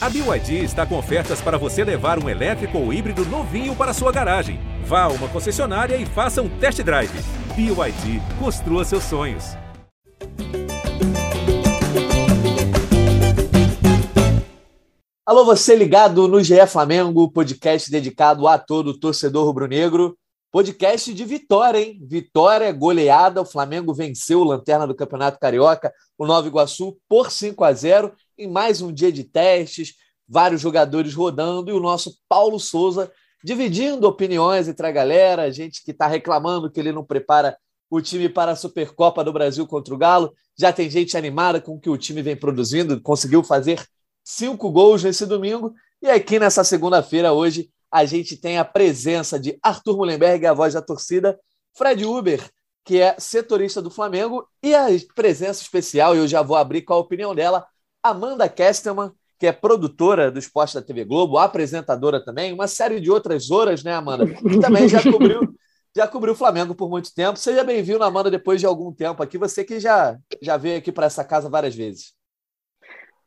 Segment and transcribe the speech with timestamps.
[0.00, 4.12] A BYD está com ofertas para você levar um elétrico ou híbrido novinho para sua
[4.12, 4.60] garagem.
[4.84, 7.10] Vá a uma concessionária e faça um test drive.
[7.56, 9.56] BYD, construa seus sonhos.
[15.26, 20.16] Alô, você ligado no GE Flamengo, podcast dedicado a todo torcedor rubro-negro.
[20.52, 21.98] Podcast de vitória, hein?
[22.08, 23.42] Vitória, goleada.
[23.42, 28.12] O Flamengo venceu o Lanterna do Campeonato Carioca, o Nova Iguaçu, por 5 a 0
[28.38, 29.94] em mais um dia de testes,
[30.28, 33.10] vários jogadores rodando e o nosso Paulo Souza
[33.42, 37.56] dividindo opiniões entre a galera, gente que está reclamando que ele não prepara
[37.90, 40.32] o time para a Supercopa do Brasil contra o Galo.
[40.56, 43.84] Já tem gente animada com o que o time vem produzindo, conseguiu fazer
[44.24, 45.74] cinco gols nesse domingo.
[46.02, 50.74] E aqui nessa segunda-feira, hoje, a gente tem a presença de Arthur Mullenberg, a voz
[50.74, 51.38] da torcida,
[51.74, 52.44] Fred Uber,
[52.84, 56.98] que é setorista do Flamengo, e a presença especial, eu já vou abrir com a
[56.98, 57.66] opinião dela,
[58.02, 63.10] Amanda Kestelman, que é produtora do Esporte da TV Globo, apresentadora também, uma série de
[63.10, 64.26] outras horas, né, Amanda?
[64.26, 65.54] Que também já cobriu,
[65.94, 67.38] já cobriu o Flamengo por muito tempo.
[67.38, 69.38] Seja bem-vindo, Amanda, depois de algum tempo aqui.
[69.38, 72.14] Você que já, já veio aqui para essa casa várias vezes.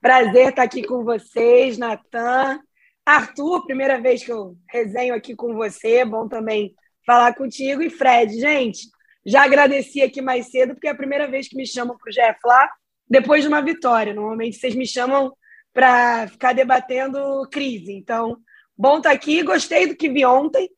[0.02, 2.60] Prazer estar aqui com vocês, Natan.
[3.06, 6.76] Arthur, primeira vez que eu resenho aqui com você, bom também
[7.06, 7.82] falar contigo.
[7.82, 8.88] E Fred, gente,
[9.26, 12.14] já agradeci aqui mais cedo, porque é a primeira vez que me chamam para o
[12.14, 12.70] GFLA
[13.12, 14.14] depois de uma vitória.
[14.14, 15.34] Normalmente vocês me chamam
[15.74, 17.92] para ficar debatendo crise.
[17.92, 18.38] Então,
[18.78, 19.44] bom estar tá aqui.
[19.44, 20.70] Gostei do que vi ontem,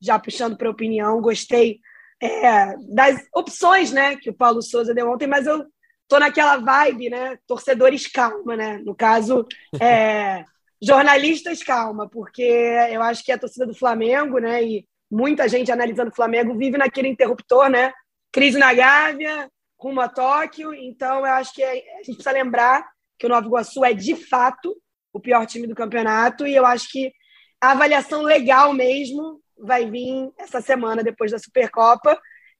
[0.00, 1.20] já puxando para opinião.
[1.20, 1.80] Gostei
[2.22, 5.66] é, das opções né, que o Paulo Souza deu ontem, mas eu
[6.06, 7.36] tô naquela vibe, né?
[7.44, 8.80] Torcedores calma, né?
[8.84, 9.44] No caso,
[9.80, 10.44] é,
[10.80, 12.42] jornalistas calma, porque
[12.90, 14.62] eu acho que a torcida do Flamengo, né?
[14.62, 17.92] E muita gente analisando o Flamengo vive naquele interruptor, né?
[18.32, 19.50] Crise na Gávea,
[19.80, 20.74] rumo a Tóquio.
[20.74, 22.86] Então, eu acho que a gente precisa lembrar
[23.18, 24.76] que o Nova Iguaçu é, de fato,
[25.12, 26.46] o pior time do campeonato.
[26.46, 27.12] E eu acho que
[27.60, 32.18] a avaliação legal mesmo vai vir essa semana, depois da Supercopa.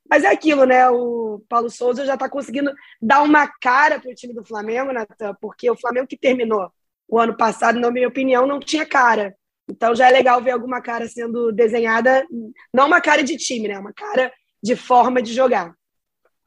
[0.09, 0.89] Mas é aquilo, né?
[0.89, 5.37] O Paulo Souza já está conseguindo dar uma cara para o time do Flamengo, Natan,
[5.41, 6.73] porque o Flamengo que terminou
[7.07, 9.35] o ano passado, na minha opinião, não tinha cara.
[9.69, 12.27] Então já é legal ver alguma cara sendo desenhada,
[12.75, 13.79] não uma cara de time, né?
[13.79, 14.33] Uma cara
[14.63, 15.75] de forma de jogar.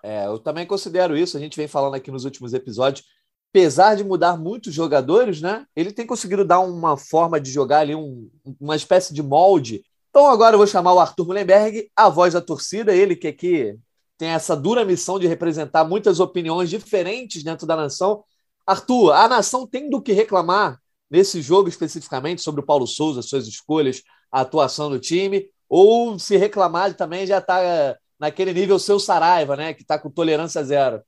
[0.03, 3.05] É, eu também considero isso, a gente vem falando aqui nos últimos episódios,
[3.49, 5.65] apesar de mudar muitos jogadores, né?
[5.73, 9.81] Ele tem conseguido dar uma forma de jogar ali, um, uma espécie de molde.
[10.09, 13.79] Então agora eu vou chamar o Arthur Mullenberg, a voz da torcida, ele que aqui
[14.17, 18.23] tem essa dura missão de representar muitas opiniões diferentes dentro da nação.
[18.67, 23.47] Arthur, a nação tem do que reclamar nesse jogo especificamente sobre o Paulo Souza, suas
[23.47, 29.57] escolhas, a atuação do time, ou se reclamar também já está naquele nível seu Saraiva,
[29.57, 29.73] né?
[29.73, 31.01] Que está com tolerância zero.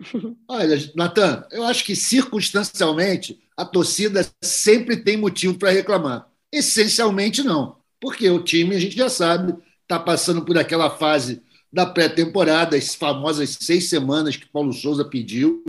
[0.48, 6.28] Olha, Natan, eu acho que circunstancialmente a torcida sempre tem motivo para reclamar.
[6.50, 7.76] Essencialmente, não.
[8.00, 11.42] Porque o time, a gente já sabe, está passando por aquela fase
[11.72, 15.64] da pré-temporada, as famosas seis semanas que Paulo Souza pediu.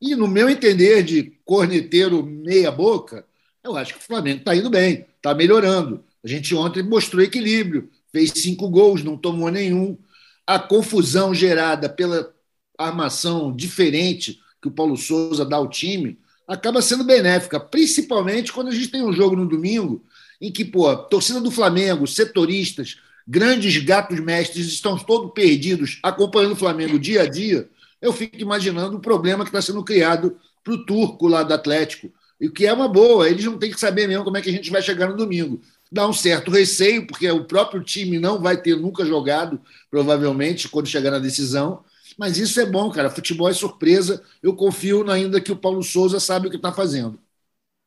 [0.00, 3.26] E, no meu entender de corneteiro meia-boca,
[3.62, 6.02] eu acho que o Flamengo está indo bem, está melhorando.
[6.24, 9.98] A gente ontem mostrou equilíbrio, fez cinco gols, não tomou nenhum
[10.46, 12.32] a confusão gerada pela
[12.78, 18.74] armação diferente que o Paulo Souza dá ao time acaba sendo benéfica, principalmente quando a
[18.74, 20.04] gente tem um jogo no domingo
[20.40, 26.56] em que, pô, torcida do Flamengo, setoristas, grandes gatos mestres estão todos perdidos acompanhando o
[26.56, 27.70] Flamengo dia a dia.
[28.00, 32.12] Eu fico imaginando o problema que está sendo criado para o turco lá do Atlético.
[32.40, 34.52] E que é uma boa, eles não têm que saber mesmo como é que a
[34.52, 35.60] gente vai chegar no domingo
[35.92, 39.60] dá um certo receio, porque o próprio time não vai ter nunca jogado,
[39.90, 41.84] provavelmente, quando chegar na decisão.
[42.18, 43.10] Mas isso é bom, cara.
[43.10, 44.22] Futebol é surpresa.
[44.42, 47.18] Eu confio ainda que o Paulo Souza sabe o que está fazendo.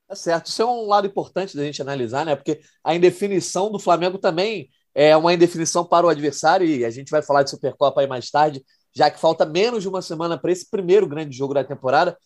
[0.08, 0.48] Tá certo.
[0.48, 2.36] Isso é um lado importante da gente analisar, né?
[2.36, 7.10] Porque a indefinição do Flamengo também é uma indefinição para o adversário, e a gente
[7.10, 8.64] vai falar de Supercopa aí mais tarde,
[8.96, 12.18] já que falta menos de uma semana para esse primeiro grande jogo da temporada.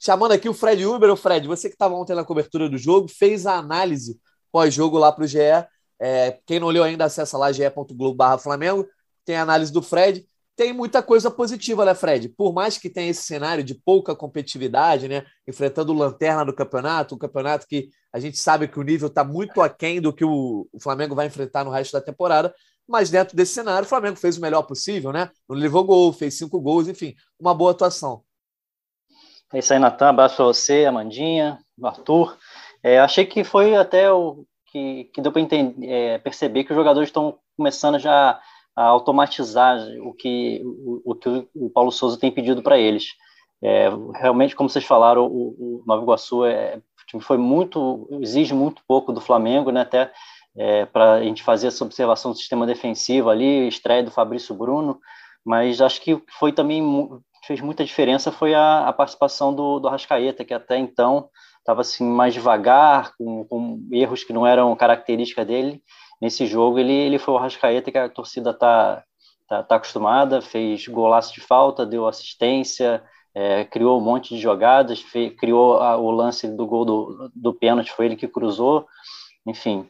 [0.00, 3.08] Chamando aqui o Fred Uber, o Fred, você que estava ontem na cobertura do jogo,
[3.08, 4.18] fez a análise
[4.52, 5.38] pós-jogo lá para o GE.
[6.00, 8.86] É, quem não leu ainda, acessa lá ge.globo Flamengo.
[9.24, 10.26] Tem a análise do Fred.
[10.56, 12.28] Tem muita coisa positiva, né, Fred?
[12.30, 15.24] Por mais que tenha esse cenário de pouca competitividade, né?
[15.46, 19.60] Enfrentando lanterna do campeonato, um campeonato que a gente sabe que o nível está muito
[19.60, 22.52] aquém do que o, o Flamengo vai enfrentar no resto da temporada.
[22.88, 25.30] Mas dentro desse cenário, o Flamengo fez o melhor possível, né?
[25.48, 28.24] Não levou gol, fez cinco gols, enfim, uma boa atuação.
[29.52, 30.08] É isso aí, Natan.
[30.08, 32.36] Abraço para você, Amandinha, Arthur.
[32.82, 35.42] É, achei que foi até o que, que deu para
[35.82, 38.40] é, perceber que os jogadores estão começando já
[38.76, 43.14] a automatizar o que o, o que o Paulo Souza tem pedido para eles.
[43.60, 46.80] É, realmente, como vocês falaram, o, o Nova Iguaçu é
[47.20, 49.80] foi muito, exige muito pouco do Flamengo, né?
[49.80, 50.12] Até
[50.54, 55.00] é, para a gente fazer essa observação do sistema defensivo ali, estreia do Fabrício Bruno,
[55.44, 56.82] mas acho que foi também
[57.46, 61.30] fez muita diferença foi a, a participação do, do Arrascaeta, que até então
[61.68, 65.82] estava assim mais devagar, com, com, erros que não eram característica dele.
[66.20, 69.04] Nesse jogo ele, ele foi o Arrascaeta que a torcida está
[69.46, 73.02] tá, tá acostumada, fez golaço de falta, deu assistência,
[73.34, 77.52] é, criou um monte de jogadas, fez, criou a, o lance do gol do, do
[77.52, 78.86] pênalti, foi ele que cruzou,
[79.46, 79.86] enfim,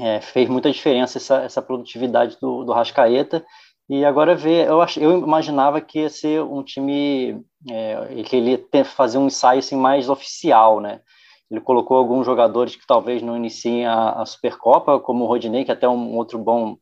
[0.00, 3.46] é, fez muita diferença essa, essa produtividade do, do Rascaeta,
[3.88, 8.58] e agora ver, eu, eu imaginava que ia ser um time é, que ele ia
[8.58, 11.00] ter, fazer um ensaio assim, mais oficial, né?
[11.48, 15.70] Ele colocou alguns jogadores que talvez não iniciem a, a Supercopa, como o Rodinei, que
[15.70, 16.76] é até um outro bom,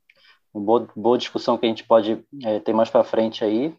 [0.55, 3.75] boa, boa discussão que a gente pode é, ter mais para frente aí,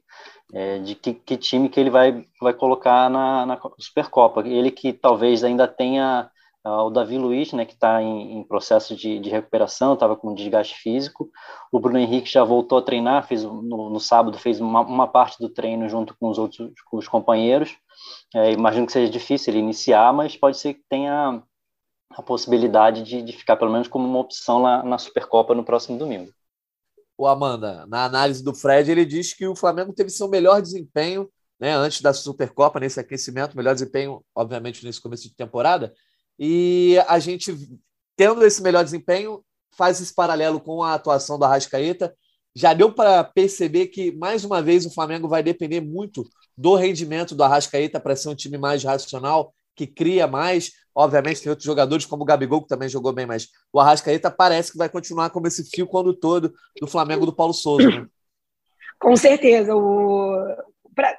[0.54, 4.48] é, de que, que, time que ele vai, vai colocar na, na Supercopa.
[4.48, 6.30] Ele que talvez ainda tenha
[6.72, 10.76] o Davi Luiz, né, que está em, em, processo de, de recuperação, estava com desgaste
[10.76, 11.30] físico.
[11.72, 15.38] O Bruno Henrique já voltou a treinar, fez no, no sábado fez uma, uma, parte
[15.40, 17.78] do treino junto com os outros com os companheiros.
[18.34, 21.44] É, imagino que seja difícil ele iniciar, mas pode ser que tenha
[22.12, 26.00] a possibilidade de, de ficar pelo menos como uma opção lá na Supercopa no próximo
[26.00, 26.32] domingo.
[27.18, 31.30] O Amanda, na análise do Fred, ele diz que o Flamengo teve seu melhor desempenho
[31.60, 35.94] né, antes da Supercopa, nesse aquecimento, melhor desempenho, obviamente, nesse começo de temporada,
[36.38, 37.56] e a gente,
[38.16, 39.44] tendo esse melhor desempenho,
[39.76, 42.16] faz esse paralelo com a atuação do Arrascaeta.
[42.56, 46.24] Já deu para perceber que, mais uma vez, o Flamengo vai depender muito
[46.58, 50.72] do rendimento do Arrascaeta para ser um time mais racional, que cria mais.
[50.94, 54.72] Obviamente, tem outros jogadores, como o Gabigol, que também jogou bem, mas o Arrascaeta parece
[54.72, 57.90] que vai continuar como esse fio todo do Flamengo do Paulo Souza.
[57.90, 58.08] Né?
[58.98, 59.76] Com certeza.
[59.76, 60.38] O...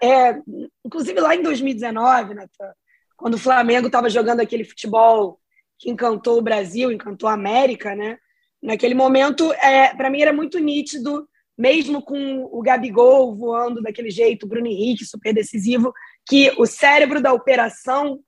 [0.02, 0.40] É,
[0.82, 2.72] inclusive, lá em 2019, Natan,
[3.16, 5.40] quando o Flamengo estava jogando aquele futebol
[5.78, 8.18] que encantou o Brasil, encantou a América, né?
[8.62, 14.44] Naquele momento, é, para mim era muito nítido, mesmo com o Gabigol voando daquele jeito,
[14.44, 15.92] o Bruno Henrique super decisivo,
[16.28, 18.20] que o cérebro da operação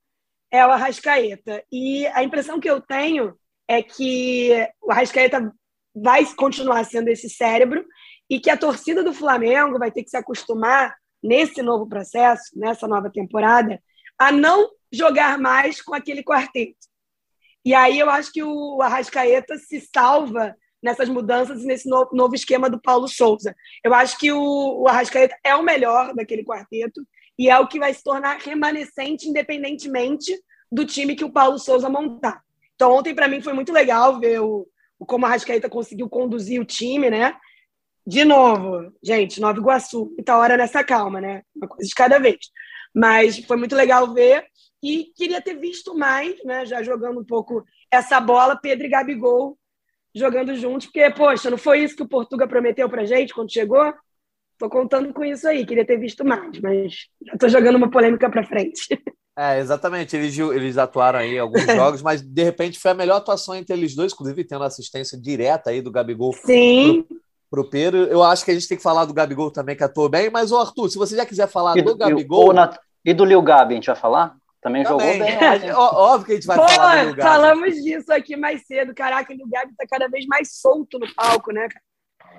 [0.50, 1.62] é o Arrascaeta.
[1.70, 3.35] E a impressão que eu tenho
[3.67, 5.52] é que o Arrascaeta
[5.94, 7.85] vai continuar sendo esse cérebro
[8.31, 12.87] e que a torcida do Flamengo vai ter que se acostumar nesse novo processo, nessa
[12.87, 13.81] nova temporada,
[14.19, 16.88] a não jogar mais com aquele quarteto.
[17.65, 22.70] E aí eu acho que o Arrascaeta se salva nessas mudanças e nesse novo, esquema
[22.70, 23.55] do Paulo Souza.
[23.85, 27.03] Eu acho que o, Arrascaeta é o melhor daquele quarteto
[27.38, 30.32] e é o que vai se tornar remanescente independentemente
[30.71, 32.43] do time que o Paulo Souza montar.
[32.75, 34.67] Então ontem para mim foi muito legal ver o,
[35.00, 37.37] como a Arrascaeta conseguiu conduzir o time, né?
[38.06, 41.43] De novo, gente, Nova Iguaçu, hora nessa calma, né?
[41.55, 42.38] Uma coisa de cada vez.
[42.94, 44.44] Mas foi muito legal ver
[44.82, 49.58] e queria ter visto mais, né, já jogando um pouco essa bola, Pedro e Gabigol
[50.14, 53.93] jogando juntos, porque, poxa, não foi isso que o Portuga prometeu pra gente quando chegou?
[54.58, 56.94] Tô contando com isso aí, queria ter visto mais, mas
[57.25, 59.00] já tô jogando uma polêmica para frente.
[59.38, 63.19] É, exatamente, eles, eles atuaram aí em alguns jogos, mas de repente foi a melhor
[63.19, 67.05] atuação entre eles dois, inclusive tendo assistência direta aí do Gabigol Sim.
[67.06, 67.20] Pro,
[67.50, 68.05] pro Pedro.
[68.05, 70.53] Eu acho que a gente tem que falar do Gabigol também, que atuou bem, mas,
[70.53, 72.53] ô Arthur, se você já quiser falar e do, do Gabigol...
[73.05, 74.37] E do Lil Gabi, a gente vai falar?
[74.61, 75.19] Também, Também.
[75.19, 75.39] jogou bem.
[75.71, 77.23] É, óbvio que a gente vai Pô, falar do Gabi.
[77.23, 78.95] Falamos disso aqui mais cedo.
[78.95, 81.69] Caraca, o Gabi tá cada vez mais solto no palco, né?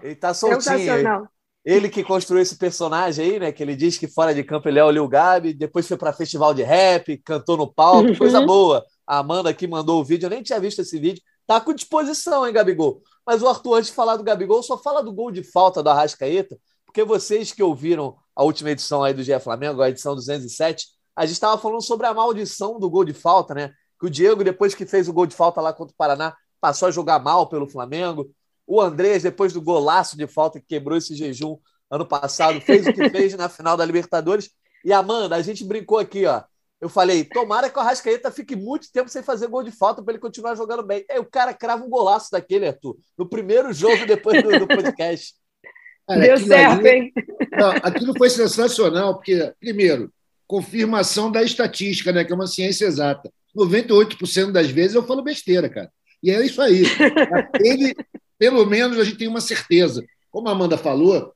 [0.01, 1.27] Ele tá soltinho.
[1.65, 3.51] Ele que construiu esse personagem aí, né?
[3.51, 6.13] Que ele diz que fora de campo ele é o Lil Gabi, depois foi para
[6.13, 8.45] festival de rap, cantou no palco, coisa uhum.
[8.45, 8.85] boa.
[9.05, 11.21] A Amanda aqui mandou o vídeo, eu nem tinha visto esse vídeo.
[11.45, 13.01] Tá com disposição, hein, Gabigol?
[13.29, 15.89] Mas o Arthur, antes de falar do Gabigol, só fala do gol de falta do
[15.91, 20.87] Arrascaeta, porque vocês que ouviram a última edição aí do GE Flamengo, a edição 207,
[21.15, 23.71] a gente estava falando sobre a maldição do gol de falta, né?
[23.99, 26.87] Que o Diego, depois que fez o gol de falta lá contra o Paraná, passou
[26.87, 28.31] a jogar mal pelo Flamengo.
[28.65, 31.55] O Andrés, depois do golaço de falta que quebrou esse jejum
[31.87, 34.49] ano passado, fez o que fez na final da Libertadores.
[34.83, 36.41] E Amanda, a gente brincou aqui, ó.
[36.81, 40.13] Eu falei, tomara que o Arrascaeta fique muito tempo sem fazer gol de falta para
[40.13, 41.03] ele continuar jogando bem.
[41.09, 45.33] Aí o cara crava um golaço daquele, Arthur, no primeiro jogo depois do, do podcast.
[46.07, 47.13] Cara, Deu certo, ali, hein?
[47.51, 50.11] Não, aquilo foi sensacional, porque, primeiro,
[50.47, 53.31] confirmação da estatística, né, que é uma ciência exata.
[53.55, 55.91] 98% das vezes eu falo besteira, cara.
[56.23, 56.83] E é isso aí.
[57.63, 57.93] Ele,
[58.39, 60.03] pelo menos a gente tem uma certeza.
[60.31, 61.33] Como a Amanda falou,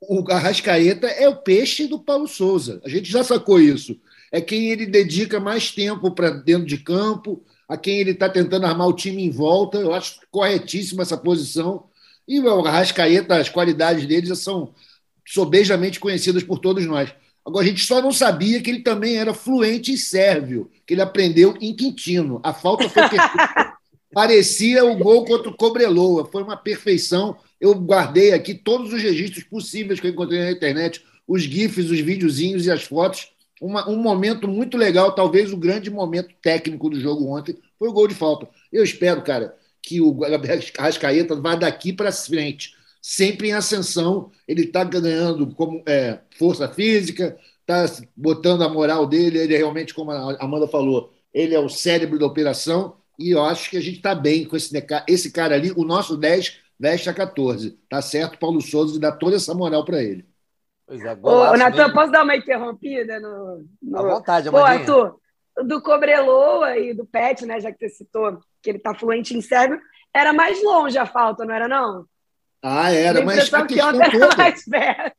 [0.00, 2.80] o Arrascaeta é o peixe do Paulo Souza.
[2.84, 3.98] A gente já sacou isso.
[4.36, 8.66] É quem ele dedica mais tempo para dentro de campo, a quem ele está tentando
[8.66, 9.78] armar o time em volta.
[9.78, 11.84] Eu acho corretíssima essa posição.
[12.28, 14.74] E o Arrascaeta, as qualidades dele já são
[15.26, 17.14] sobejamente conhecidas por todos nós.
[17.46, 21.00] Agora, a gente só não sabia que ele também era fluente em sérvio, que ele
[21.00, 22.38] aprendeu em Quintino.
[22.42, 23.72] A falta foi perfeita.
[24.12, 26.28] Parecia o gol contra o Cobreloa.
[26.30, 27.38] Foi uma perfeição.
[27.58, 32.00] Eu guardei aqui todos os registros possíveis que eu encontrei na internet, os GIFs, os
[32.00, 33.34] videozinhos e as fotos.
[33.60, 37.92] Uma, um momento muito legal, talvez o grande momento técnico do jogo ontem, foi o
[37.92, 38.48] gol de falta.
[38.72, 44.32] Eu espero, cara, que o Gabriel Arrascaeta vá daqui para frente sempre em ascensão.
[44.48, 47.86] Ele está ganhando como é, força física, está
[48.16, 49.38] botando a moral dele.
[49.38, 52.96] Ele é realmente, como a Amanda falou, ele é o cérebro da operação.
[53.18, 54.72] E eu acho que a gente está bem com esse,
[55.08, 55.72] esse cara ali.
[55.76, 57.78] O nosso 10 veste a 14.
[57.88, 60.26] Tá certo, Paulo Souza, e dá toda essa moral para ele.
[60.86, 63.18] Pois é, Ô, Natan, posso dar uma interrompida?
[63.18, 63.98] No, no...
[63.98, 65.18] À vontade, Pô, Arthur,
[65.64, 69.40] do Cobreloa e do Pet, né, já que você citou que ele está fluente em
[69.40, 69.80] sérvio,
[70.14, 72.06] era mais longe a falta, não era não?
[72.62, 75.14] Ah, era, mas a questão toda...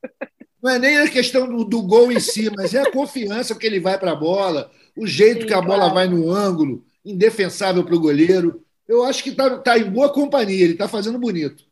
[0.62, 3.66] Não é nem a questão do, do, gol em si, mas é a confiança que
[3.66, 5.94] ele vai para a bola, o jeito Sim, que a bola claro.
[5.94, 8.66] vai no ângulo, indefensável para o goleiro.
[8.88, 11.64] Eu acho que está tá em boa companhia, ele está fazendo bonito.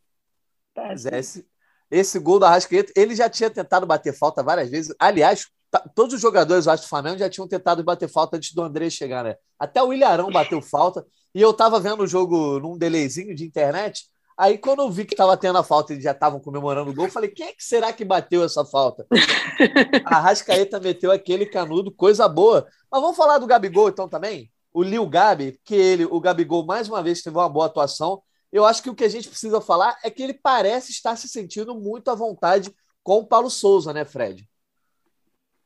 [0.75, 1.45] Mas é, esse,
[1.89, 4.93] esse gol da Arrascaeta, ele já tinha tentado bater falta várias vezes.
[4.99, 8.53] Aliás, tá, todos os jogadores, eu acho, do Flamengo já tinham tentado bater falta antes
[8.53, 9.35] do André chegar, né?
[9.59, 11.05] Até o Ilharão bateu falta.
[11.33, 14.05] E eu estava vendo o jogo num delayzinho de internet.
[14.37, 17.05] Aí, quando eu vi que estava tendo a falta e já estavam comemorando o gol,
[17.05, 19.05] eu falei: quem é que será que bateu essa falta?
[20.05, 22.67] a Rascaeta meteu aquele canudo, coisa boa.
[22.91, 24.51] Mas vamos falar do Gabigol então também?
[24.73, 28.21] O Lil Gabi, que ele, o Gabigol, mais uma vez teve uma boa atuação.
[28.55, 31.27] Eu acho que o que a gente precisa falar é que ele parece estar se
[31.27, 34.47] sentindo muito à vontade com o Paulo Souza, né, Fred?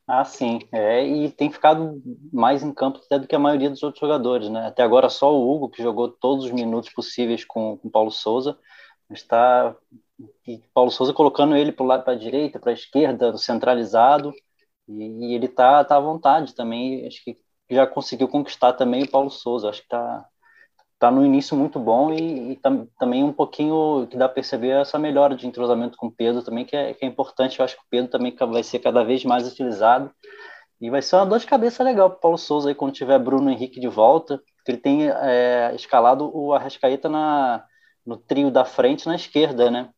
[0.08, 0.58] Ah, sim.
[0.72, 2.02] É, e tem ficado
[2.34, 4.66] mais em campo até do que a maioria dos outros jogadores, né?
[4.66, 8.58] Até agora só o Hugo, que jogou todos os minutos possíveis com o Paulo Souza,
[9.12, 9.76] está
[10.48, 14.34] e Paulo Souza colocando ele para lado para a direita, para a esquerda, centralizado,
[14.88, 17.06] e, e ele está tá à vontade também.
[17.06, 17.38] Acho que
[17.70, 19.70] já conseguiu conquistar também o Paulo Souza.
[19.70, 20.28] Acho que está
[21.00, 24.82] tá no início muito bom e, e tam, também um pouquinho que dá para perceber
[24.82, 27.58] essa melhora de entrosamento com o Pedro também, que é, que é importante.
[27.58, 30.12] Eu acho que o Pedro também vai ser cada vez mais utilizado
[30.82, 33.18] e vai ser uma dor de cabeça legal para o Paulo Souza aí quando tiver
[33.18, 37.64] Bruno Henrique de volta, que ele tem é, escalado o Arrascaeta na,
[38.06, 39.90] no trio da frente na esquerda, né?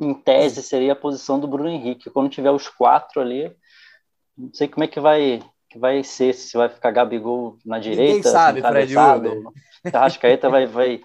[0.00, 2.10] Em tese seria a posição do Bruno Henrique.
[2.10, 3.52] Quando tiver os quatro ali,
[4.36, 8.02] não sei como é que vai que vai ser, se vai ficar Gabigol na direita,
[8.04, 8.94] Ninguém sabe, Fred.
[9.92, 11.00] Arrascaeta vai, vai,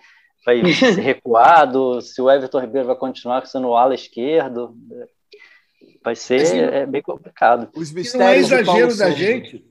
[0.46, 4.75] vai ser recuado, se o Everton Ribeiro vai continuar sendo o ala esquerdo,
[6.03, 7.70] vai ser assim, é bem complicado.
[7.75, 9.65] Os mistérios não é exagero da gente.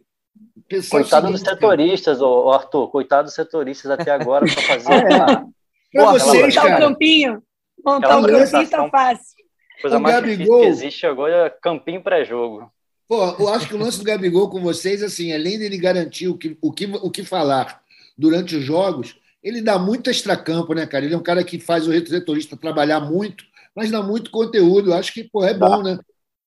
[0.91, 5.15] Coitado dos setoristas, ô, Arthur, coitado dos setoristas até agora para fazer é.
[5.15, 5.45] a...
[5.93, 7.43] Para vocês, montar o campinho,
[7.85, 9.43] montar o campinho tá fácil.
[9.83, 10.61] Coisa o mais Gabigol...
[10.61, 12.71] que existe agora é campinho pré-jogo.
[13.13, 16.39] Pô, eu acho que o lance do Gabigol com vocês, assim, além dele garantir o
[16.39, 17.83] que, o que, o que falar
[18.17, 21.05] durante os jogos, ele dá muito extracampo, né, cara?
[21.05, 23.45] Ele é um cara que faz o retorista trabalhar muito,
[23.77, 24.89] mas dá muito conteúdo.
[24.89, 25.99] Eu acho que, pô, é bom, né?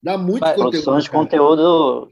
[0.02, 0.72] Dá muito Vai, conteúdo.
[0.72, 2.10] Produção de conteúdo,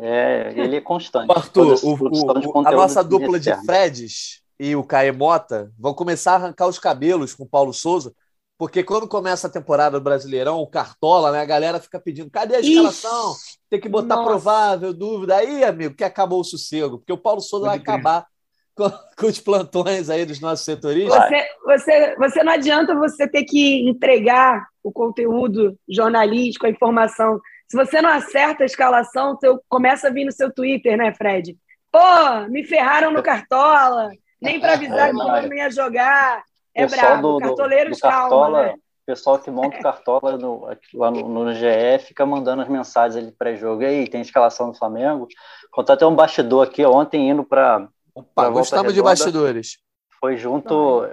[0.00, 1.32] é, ele é constante.
[1.32, 6.36] Arthur, o, o, a nossa dupla de Freds e o Caê Mota vão começar a
[6.36, 8.14] arrancar os cabelos com o Paulo Souza,
[8.56, 12.54] porque quando começa a temporada do Brasileirão, o Cartola, né, a galera fica pedindo: cadê
[12.54, 13.32] a escalação?
[13.32, 14.28] Ixi, Tem que botar nossa.
[14.28, 15.36] provável, dúvida.
[15.36, 18.26] Aí, amigo, que acabou o sossego, porque o Paulo Souza vai acabar
[18.76, 21.18] com, com, os plantões aí dos nossos setoristas.
[21.18, 27.40] Você, você, você não adianta você ter que entregar o conteúdo jornalístico, a informação.
[27.66, 31.56] Se você não acerta a escalação, você começa a vir no seu Twitter, né, Fred?
[31.90, 36.42] Pô, me ferraram no Cartola, nem para avisar é, que o não ia jogar.
[36.74, 38.74] É brabo, do, cartoleiros do, do Cartola, calma, né?
[39.02, 43.16] O pessoal que monta o Cartola no, lá no, no GE fica mandando as mensagens
[43.16, 43.84] ali pré-jogo.
[43.84, 45.26] aí, tem escalação do Flamengo.
[45.72, 47.88] Contar até um bastidor aqui ontem indo para.
[48.14, 49.78] Opa, gostava de bastidores.
[50.20, 51.04] Foi junto.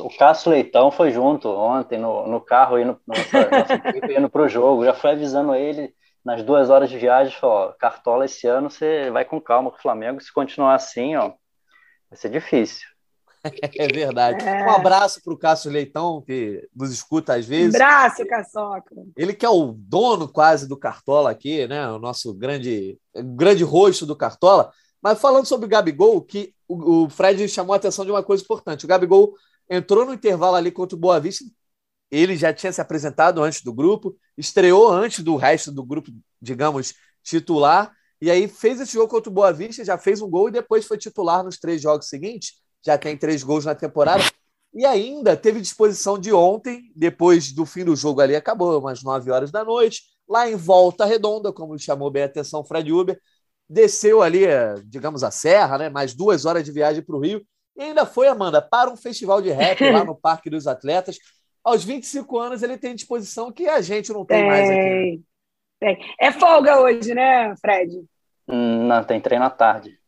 [0.00, 4.42] O Cássio Leitão foi junto ontem no, no carro indo, nossa, nossa equipe indo para
[4.42, 4.84] o jogo.
[4.84, 9.24] Já foi avisando ele nas duas horas de viagem: falou, Cartola, esse ano você vai
[9.24, 10.20] com calma com o Flamengo.
[10.20, 11.32] Se continuar assim, ó,
[12.10, 12.86] vai ser difícil.
[13.78, 14.44] É verdade.
[14.44, 14.64] É.
[14.64, 17.74] Um abraço para o Cássio Leitão, que nos escuta às vezes.
[17.74, 18.94] Um abraço, Caçoca.
[19.16, 21.88] Ele que é o dono quase do Cartola aqui, né?
[21.90, 24.72] O nosso grande, grande rosto do Cartola.
[25.02, 28.42] Mas falando sobre o Gabigol, que o, o Fred chamou a atenção de uma coisa
[28.42, 28.84] importante.
[28.84, 29.34] O Gabigol
[29.70, 31.44] entrou no intervalo ali contra o Boa Vista.
[32.10, 36.94] Ele já tinha se apresentado antes do grupo, estreou antes do resto do grupo, digamos,
[37.22, 37.92] titular.
[38.20, 40.86] E aí fez esse jogo contra o Boa Vista, já fez um gol e depois
[40.86, 42.54] foi titular nos três jogos seguintes
[42.88, 44.24] já tem três gols na temporada.
[44.72, 49.30] E ainda teve disposição de ontem, depois do fim do jogo ali, acabou umas 9
[49.30, 50.02] horas da noite.
[50.28, 53.18] lá em Volta Redonda, como chamou bem a atenção Fred Uber,
[53.68, 54.42] desceu ali,
[54.84, 55.88] digamos, a serra, né?
[55.88, 57.42] mais duas horas de viagem para o Rio,
[57.76, 61.18] e ainda foi, Amanda, para um festival de rap lá no Parque dos Atletas.
[61.64, 65.22] Aos 25 anos ele tem disposição que a gente não tem, tem mais aqui.
[65.80, 66.14] Tem.
[66.20, 68.04] É folga hoje, né, Fred?
[68.48, 69.98] Hum, não, tem treino à tarde.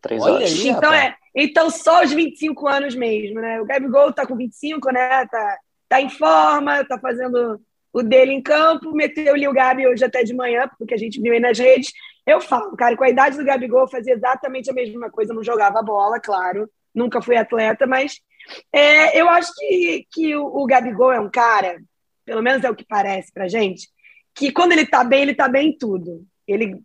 [0.00, 0.50] Três Olha horas.
[0.50, 3.60] Aí, então, é, então, só os 25 anos mesmo, né?
[3.60, 5.26] O Gabigol tá com 25, né?
[5.26, 5.58] Tá,
[5.88, 7.60] tá em forma, tá fazendo
[7.92, 11.32] o dele em campo, meteu o Gabi hoje até de manhã, porque a gente viu
[11.32, 11.92] aí nas redes.
[12.26, 15.82] Eu falo, cara, com a idade do Gabigol, fazia exatamente a mesma coisa, não jogava
[15.82, 18.20] bola, claro, nunca fui atleta, mas
[18.72, 21.80] é, eu acho que, que o, o, Gabigol é um cara,
[22.24, 23.88] pelo menos é o que parece pra gente,
[24.34, 26.24] que quando ele tá bem, ele tá bem em tudo.
[26.46, 26.80] Ele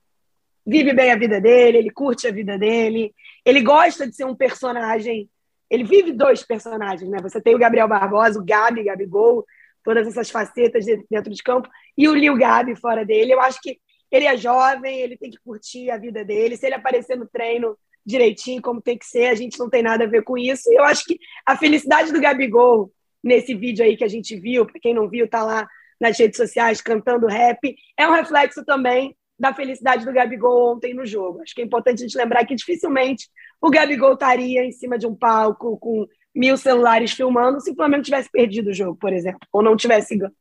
[0.66, 3.14] vive bem a vida dele, ele curte a vida dele,
[3.46, 5.30] ele gosta de ser um personagem.
[5.70, 7.20] Ele vive dois personagens, né?
[7.22, 9.46] Você tem o Gabriel Barbosa, o Gabi, Gabigol,
[9.84, 13.34] todas essas facetas dentro de campo, e o Lil Gabi fora dele.
[13.34, 13.80] Eu acho que
[14.12, 16.58] ele é jovem, ele tem que curtir a vida dele.
[16.58, 20.04] Se ele aparecer no treino direitinho, como tem que ser, a gente não tem nada
[20.04, 20.72] a ver com isso.
[20.72, 22.92] E eu acho que a felicidade do Gabigol
[23.24, 25.68] nesse vídeo aí que a gente viu, para quem não viu, tá lá
[26.00, 31.06] nas redes sociais cantando rap, é um reflexo também da felicidade do Gabigol ontem no
[31.06, 31.42] jogo.
[31.42, 33.28] Acho que é importante a gente lembrar que dificilmente
[33.62, 38.04] o Gabigol estaria em cima de um palco com mil celulares filmando se o Flamengo
[38.04, 40.32] tivesse perdido o jogo, por exemplo, ou não tivesse ganho.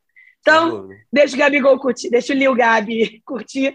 [0.40, 3.74] Então, deixa o Gabigol curtir, deixa o Lil Gabi curtir,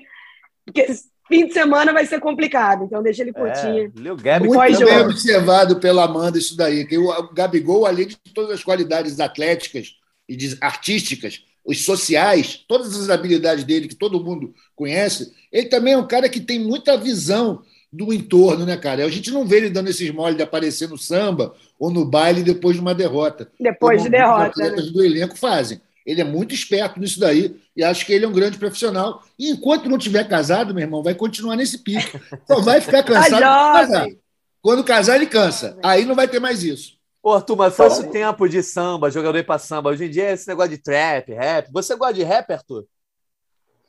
[0.65, 0.88] porque
[1.27, 3.67] fim de semana vai ser complicado, então deixa ele curtir.
[3.67, 8.17] É, Lil Gabi Muito bem observado pela Amanda isso daí, que o Gabigol, além de
[8.33, 9.95] todas as qualidades atléticas
[10.27, 15.97] e artísticas, os sociais, todas as habilidades dele que todo mundo conhece, ele também é
[15.97, 17.61] um cara que tem muita visão
[17.93, 19.05] do entorno, né, cara?
[19.05, 22.41] A gente não vê ele dando esses moles de aparecer no samba ou no baile
[22.41, 23.51] depois de uma derrota.
[23.59, 24.49] Depois de derrota.
[24.49, 24.91] Os atletas né?
[24.91, 25.79] do elenco fazem.
[26.03, 29.23] Ele é muito esperto nisso daí e acho que ele é um grande profissional.
[29.38, 32.19] E enquanto não tiver casado, meu irmão, vai continuar nesse pico.
[32.47, 34.17] Só vai ficar tá cansado.
[34.59, 35.77] Quando casar, ele cansa.
[35.83, 36.99] Aí não vai ter mais isso.
[37.29, 39.92] Ô, Arthur, mas foi o tempo de samba, jogador para samba.
[39.92, 41.72] Hoje em dia é esse negócio de trap, rap.
[41.72, 42.87] Você gosta de rap, Arthur?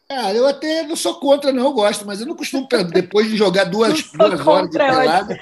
[0.07, 3.39] Cara, eu até não sou contra, não, eu gosto, mas eu não costumo, depois de
[3.39, 5.41] jogar duas, duas horas de pelada,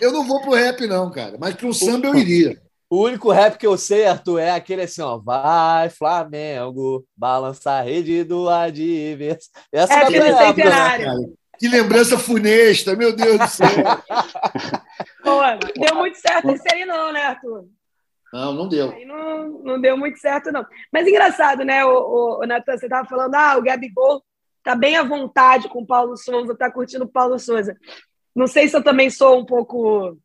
[0.00, 1.36] eu não vou pro rap, não, cara.
[1.38, 2.58] Mas pro samba eu iria.
[2.88, 5.18] O único rap que eu sei, Arthur, é aquele assim, ó.
[5.18, 9.50] Vai, Flamengo, balança a rede do adversário.
[9.70, 11.06] Essa é, é a centenário.
[11.06, 11.26] Né,
[11.58, 13.68] que lembrança funesta, meu Deus do céu.
[15.22, 15.40] Pô,
[15.80, 17.68] deu muito certo isso aí, não, né, Arthur?
[18.32, 18.90] Não, não deu.
[18.90, 20.66] Aí não, não deu muito certo, não.
[20.92, 24.24] Mas engraçado, né, o, o Natan, você estava falando, ah, o Gabigol
[24.62, 27.76] tá bem à vontade com o Paulo Souza, tá curtindo o Paulo Souza.
[28.34, 30.18] Não sei se eu também sou um pouco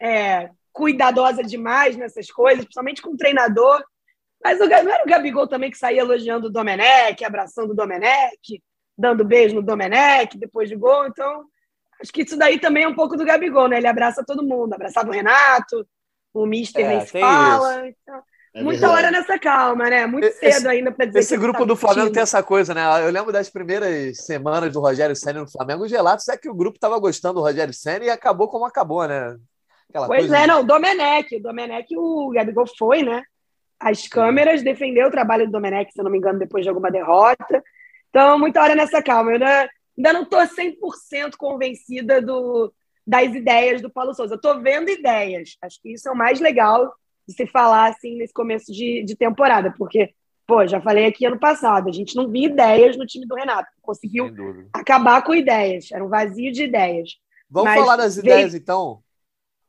[0.00, 3.84] é, cuidadosa demais nessas coisas, principalmente com o treinador.
[4.42, 8.62] Mas o, não era o Gabigol também que saía elogiando o Domenech, abraçando o Domenech,
[8.96, 11.06] dando beijo no Domenech depois de gol.
[11.06, 11.44] Então,
[12.00, 13.78] acho que isso daí também é um pouco do Gabigol, né?
[13.78, 15.86] Ele abraça todo mundo, abraçava o Renato,
[16.32, 17.88] o Mister é, nem se fala.
[17.88, 18.22] Então,
[18.54, 19.06] é muita verdade.
[19.06, 20.06] hora nessa calma, né?
[20.06, 22.82] Muito cedo esse, ainda para dizer Esse grupo tá do Flamengo tem essa coisa, né?
[23.06, 26.54] Eu lembro das primeiras semanas do Rogério Senna no Flamengo, os relatos é que o
[26.54, 29.36] grupo estava gostando do Rogério Senna e acabou como acabou, né?
[29.88, 30.46] Aquela pois é, de...
[30.46, 31.36] não, o Domenech.
[31.36, 33.22] O Domenech, o Gabigol foi, né?
[33.80, 36.90] As câmeras defendeu o trabalho do Domenech, se eu não me engano, depois de alguma
[36.90, 37.62] derrota.
[38.12, 39.30] Então, muita hora nessa calma.
[39.30, 42.70] Eu ainda, ainda não estou 100% convencida do,
[43.06, 44.34] das ideias do Paulo Souza.
[44.34, 45.56] Estou vendo ideias.
[45.62, 46.92] Acho que isso é o mais legal
[47.26, 50.12] de se falar assim nesse começo de, de temporada, porque,
[50.46, 53.70] pô, já falei aqui ano passado, a gente não via ideias no time do Renato.
[53.80, 54.30] Conseguiu
[54.74, 55.90] acabar com ideias.
[55.90, 57.16] Era um vazio de ideias.
[57.48, 59.02] Vamos Mas falar das ideias, então?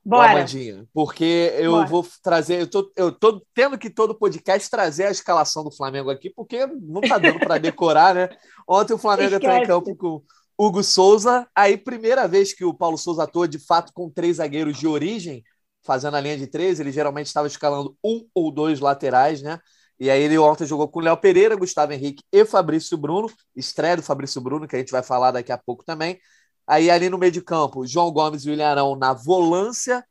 [0.06, 0.32] Bora.
[0.32, 1.88] Amandinha, porque eu Bora.
[1.88, 6.10] vou trazer, eu tô, eu tô tendo que todo podcast trazer a escalação do Flamengo
[6.10, 8.30] aqui, porque não tá dando para decorar, né?
[8.68, 10.22] Ontem o Flamengo entrou em campo com
[10.58, 14.78] Hugo Souza, aí primeira vez que o Paulo Souza atua de fato com três zagueiros
[14.78, 15.42] de origem,
[15.86, 19.60] fazendo a linha de três, ele geralmente estava escalando um ou dois laterais, né?
[20.00, 24.04] E aí ele ontem jogou com Léo Pereira, Gustavo Henrique e Fabrício Bruno, estreia do
[24.04, 26.20] Fabrício Bruno, que a gente vai falar daqui a pouco também.
[26.66, 30.04] Aí ali no meio de campo, João Gomes e o Ilharão na volância.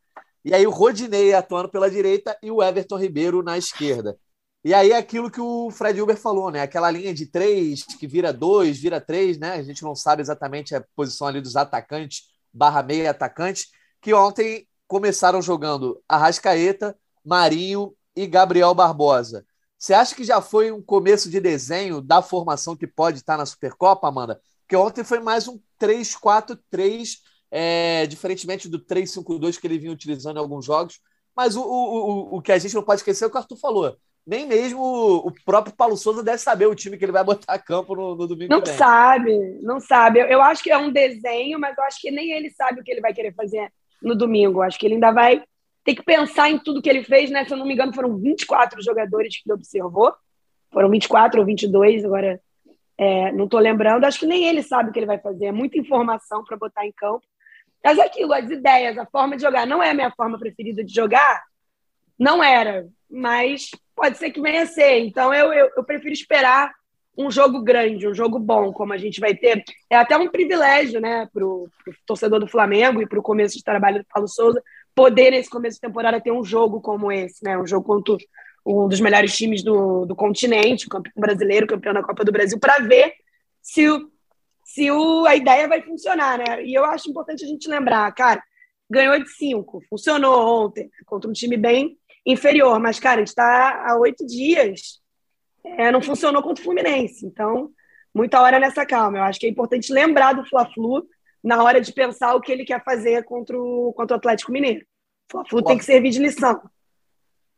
[0.45, 4.17] E aí o Rodinei atuando pela direita e o Everton Ribeiro na esquerda.
[4.63, 6.61] E aí é aquilo que o Fred Uber falou, né?
[6.61, 9.53] Aquela linha de três que vira dois, vira três, né?
[9.53, 13.67] A gente não sabe exatamente a posição ali dos atacantes, barra meia atacante,
[14.01, 19.45] que ontem começaram jogando Arrascaeta, Marinho e Gabriel Barbosa.
[19.77, 23.45] Você acha que já foi um começo de desenho da formação que pode estar na
[23.45, 24.39] Supercopa, Amanda?
[24.63, 27.17] Porque ontem foi mais um 3-4-3,
[27.51, 30.99] é, diferentemente do 3-5-2 que ele vinha utilizando em alguns jogos.
[31.35, 33.39] Mas o, o, o, o que a gente não pode esquecer é o que o
[33.39, 33.97] Arthur falou.
[34.25, 37.59] nem mesmo o próprio Paulo Souza deve saber o time que ele vai botar a
[37.59, 38.53] campo no, no domingo.
[38.53, 40.19] Não sabe, não sabe.
[40.19, 42.83] Eu, eu, acho que é um desenho, mas eu acho que nem ele sabe o
[42.83, 43.71] que ele vai querer fazer
[44.01, 44.59] no domingo.
[44.59, 45.43] Eu acho que ele ainda vai
[45.83, 47.45] ter que pensar em tudo que ele fez, né?
[47.45, 50.13] Se eu não me engano, foram 24 jogadores que ele observou.
[50.71, 52.41] Foram 24 ou 22, agora
[52.97, 54.05] é, não estou lembrando.
[54.05, 55.45] Acho que nem ele sabe o que ele vai fazer.
[55.45, 57.25] É muita informação para botar em campo.
[57.83, 59.67] Mas aquilo, as ideias, a forma de jogar.
[59.67, 61.43] Não é a minha forma preferida de jogar?
[62.17, 62.87] Não era.
[63.09, 64.99] Mas pode ser que venha a ser.
[64.99, 66.71] Então eu, eu, eu prefiro esperar
[67.17, 69.63] um jogo grande, um jogo bom, como a gente vai ter.
[69.89, 71.69] É até um privilégio, né, para o
[72.07, 74.61] torcedor do Flamengo e para o começo de trabalho do Paulo Souza,
[74.95, 77.57] poder, nesse começo de temporada, ter um jogo como esse, né?
[77.57, 78.17] Um jogo contra
[78.65, 82.59] um dos melhores times do, do continente, o campeão brasileiro, campeão da Copa do Brasil,
[82.59, 83.13] para ver
[83.61, 84.09] se, o,
[84.63, 86.63] se o, a ideia vai funcionar, né?
[86.63, 88.41] E eu acho importante a gente lembrar, cara,
[88.89, 92.79] ganhou de cinco, funcionou ontem, contra um time bem inferior.
[92.79, 95.01] Mas, cara, a gente está há oito dias,
[95.63, 97.25] é, não funcionou contra o Fluminense.
[97.25, 97.69] Então,
[98.13, 99.17] muita hora nessa calma.
[99.17, 101.05] Eu acho que é importante lembrar do Fla-Flu
[101.43, 104.85] na hora de pensar o que ele quer fazer contra o, contra o Atlético Mineiro.
[105.27, 106.61] O Fla-Flu tem que servir de lição.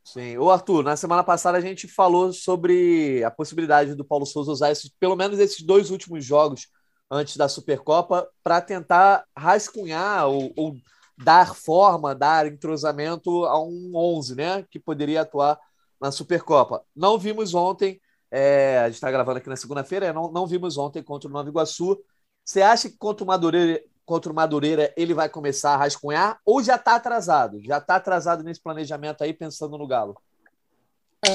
[0.06, 0.38] Sim.
[0.38, 4.70] O Arthur, na semana passada a gente falou sobre a possibilidade do Paulo Souza usar
[4.70, 6.68] esses, pelo menos esses dois últimos jogos
[7.10, 10.76] antes da Supercopa para tentar rascunhar ou, ou
[11.18, 14.62] dar forma, dar entrosamento a um 11, né?
[14.70, 15.58] Que poderia atuar
[16.00, 16.84] na Supercopa.
[16.94, 21.02] Não vimos ontem, é, a gente está gravando aqui na segunda-feira, não, não vimos ontem
[21.02, 21.98] contra o Nova Iguaçu.
[22.44, 26.62] Você acha que contra o Madureira, contra o Madureira ele vai começar a rascunhar ou
[26.62, 27.60] já está atrasado?
[27.62, 30.16] Já está atrasado nesse planejamento aí, pensando no Galo?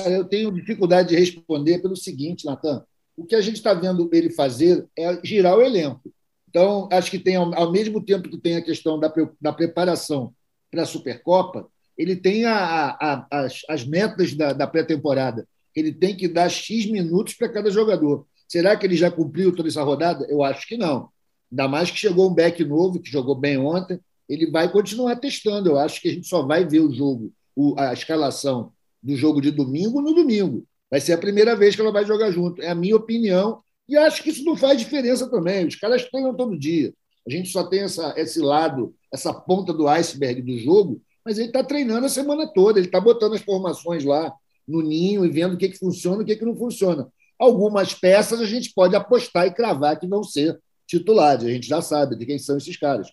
[0.05, 2.85] eu tenho dificuldade de responder pelo seguinte, Natan.
[3.17, 6.01] O que a gente está vendo ele fazer é girar o elenco.
[6.49, 10.33] Então, acho que tem, ao mesmo tempo que tem a questão da, da preparação
[10.69, 15.45] para a Supercopa, ele tem a, a, as, as metas da, da pré-temporada.
[15.75, 18.25] Ele tem que dar X minutos para cada jogador.
[18.47, 20.25] Será que ele já cumpriu toda essa rodada?
[20.29, 21.09] Eu acho que não.
[21.51, 23.99] Ainda mais que chegou um back novo, que jogou bem ontem.
[24.29, 25.69] Ele vai continuar testando.
[25.69, 27.33] Eu acho que a gente só vai ver o jogo,
[27.77, 28.71] a escalação
[29.03, 30.65] do jogo de domingo no domingo.
[30.89, 32.61] Vai ser a primeira vez que ela vai jogar junto.
[32.61, 35.67] É a minha opinião e acho que isso não faz diferença também.
[35.67, 36.93] Os caras treinam todo dia.
[37.27, 41.47] A gente só tem essa, esse lado, essa ponta do iceberg do jogo, mas ele
[41.47, 44.33] está treinando a semana toda, ele está botando as formações lá
[44.67, 47.07] no ninho e vendo o que, que funciona e o que, que não funciona.
[47.37, 50.59] Algumas peças a gente pode apostar e cravar que vão ser
[50.91, 53.07] titulares, a gente já sabe de quem são esses caras.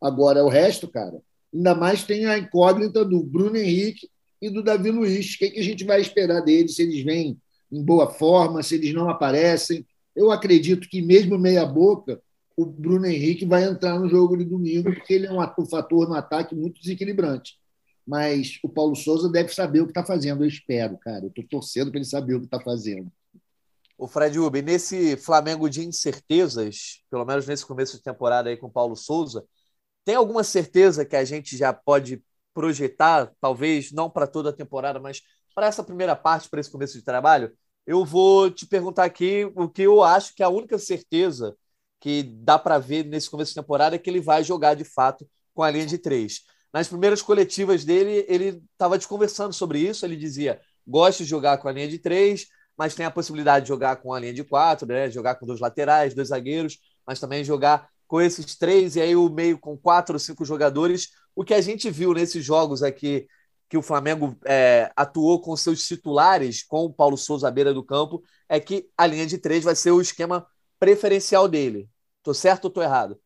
[0.00, 1.22] Agora, o resto, cara,
[1.54, 5.34] ainda mais tem a incógnita do Bruno Henrique e do Davi Luiz.
[5.34, 8.74] O que, que a gente vai esperar deles se eles vêm em boa forma, se
[8.74, 9.86] eles não aparecem?
[10.16, 12.20] Eu acredito que, mesmo meia-boca,
[12.56, 16.14] o Bruno Henrique vai entrar no jogo de domingo, porque ele é um fator no
[16.14, 17.56] ataque muito desequilibrante.
[18.04, 21.24] Mas o Paulo Souza deve saber o que está fazendo, eu espero, cara.
[21.24, 23.10] Eu estou torcendo para ele saber o que está fazendo.
[23.96, 28.66] O Fred Uber, nesse Flamengo de incertezas, pelo menos nesse começo de temporada aí com
[28.66, 29.44] o Paulo Souza,
[30.04, 32.22] tem alguma certeza que a gente já pode
[32.54, 35.22] projetar, talvez não para toda a temporada, mas
[35.54, 37.52] para essa primeira parte, para esse começo de trabalho?
[37.86, 41.56] eu vou te perguntar aqui o que eu acho que é a única certeza
[42.00, 45.28] que dá para ver nesse começo de temporada é que ele vai jogar de fato
[45.54, 46.42] com a linha de três.
[46.72, 50.04] Nas primeiras coletivas dele, ele estava conversando sobre isso.
[50.04, 53.68] Ele dizia: gosto de jogar com a linha de três, mas tem a possibilidade de
[53.68, 55.10] jogar com a linha de quatro, né?
[55.10, 59.28] jogar com dois laterais, dois zagueiros, mas também jogar com esses três e aí o
[59.28, 61.10] meio com quatro ou cinco jogadores.
[61.34, 63.26] O que a gente viu nesses jogos aqui
[63.68, 67.82] que o Flamengo é, atuou com seus titulares, com o Paulo Souza à beira do
[67.82, 70.46] campo, é que a linha de três vai ser o esquema
[70.78, 71.88] preferencial dele.
[72.22, 73.18] Tô certo ou tô errado?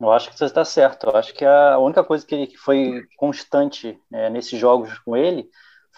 [0.00, 1.08] Eu acho que você está certo.
[1.08, 5.48] Eu acho que a única coisa que, foi constante é, nesses jogos com ele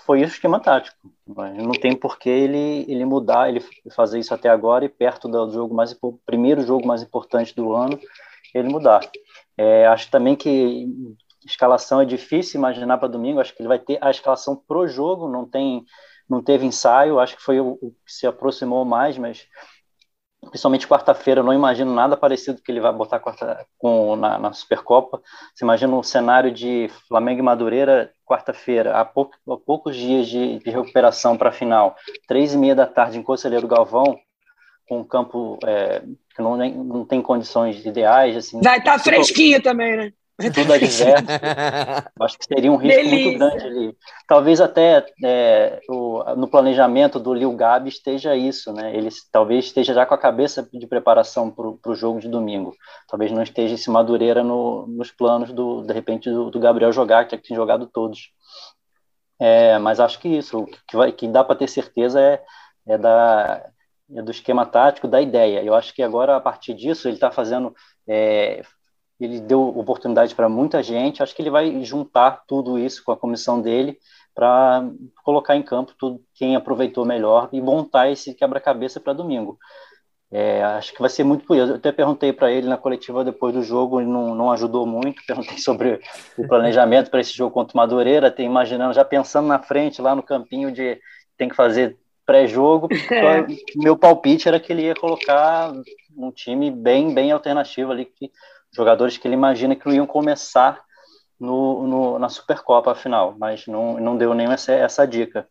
[0.04, 0.96] foi o esquema tático.
[1.26, 3.60] Não tem por que ele, ele mudar, ele
[3.94, 7.98] fazer isso até agora e perto do jogo mais primeiro jogo mais importante do ano,
[8.54, 9.00] ele mudar.
[9.56, 10.86] É, acho também que
[11.44, 13.40] escalação é difícil imaginar para domingo.
[13.40, 15.84] Acho que ele vai ter a escalação pro jogo, não tem,
[16.28, 17.18] não teve ensaio.
[17.18, 19.46] Acho que foi o, o que se aproximou mais, mas
[20.50, 24.52] principalmente quarta-feira, eu não imagino nada parecido que ele vai botar quarta, com, na, na
[24.52, 25.20] Supercopa.
[25.54, 30.58] Você imagina um cenário de Flamengo e Madureira quarta-feira, há, pouco, há poucos dias de,
[30.58, 34.18] de recuperação para a final, três e meia da tarde em Conselheiro Galvão,
[34.88, 36.02] com um campo é,
[36.34, 38.36] que não, não tem condições ideais.
[38.36, 40.12] Assim, vai estar tá fresquinho também, né?
[40.52, 41.24] Tudo adverso,
[42.20, 43.24] acho que seria um risco Delícia.
[43.24, 43.96] muito grande ali.
[44.28, 48.94] Talvez até é, o, no planejamento do Lil Gabi esteja isso, né?
[48.94, 52.74] Ele talvez esteja já com a cabeça de preparação para o jogo de domingo.
[53.08, 57.26] Talvez não esteja esse Madureira no, nos planos do, de repente, do, do Gabriel jogar,
[57.26, 58.30] que tem jogado todos.
[59.38, 62.42] É, mas acho que isso, o que, vai, que dá para ter certeza é,
[62.86, 63.70] é, da,
[64.14, 65.62] é do esquema tático, da ideia.
[65.62, 67.74] Eu acho que agora, a partir disso, ele está fazendo.
[68.06, 68.62] É,
[69.18, 71.22] ele deu oportunidade para muita gente.
[71.22, 73.98] Acho que ele vai juntar tudo isso com a comissão dele
[74.34, 74.86] para
[75.24, 79.58] colocar em campo tudo quem aproveitou melhor e montar esse quebra-cabeça para domingo.
[80.30, 81.72] É, acho que vai ser muito por isso.
[81.72, 85.22] Eu até perguntei para ele na coletiva depois do jogo, ele não, não ajudou muito.
[85.26, 86.00] Perguntei sobre
[86.36, 90.14] o planejamento para esse jogo contra o Madureira, até imaginando, já pensando na frente, lá
[90.14, 90.98] no campinho de
[91.38, 92.88] tem que fazer pré-jogo.
[92.92, 93.46] É.
[93.76, 95.72] Meu palpite era que ele ia colocar
[96.16, 98.30] um time bem, bem alternativo ali, que
[98.76, 100.80] jogadores que ele imagina que iam começar
[101.38, 105.48] no, no na Supercopa final, mas não, não deu nem essa, essa dica.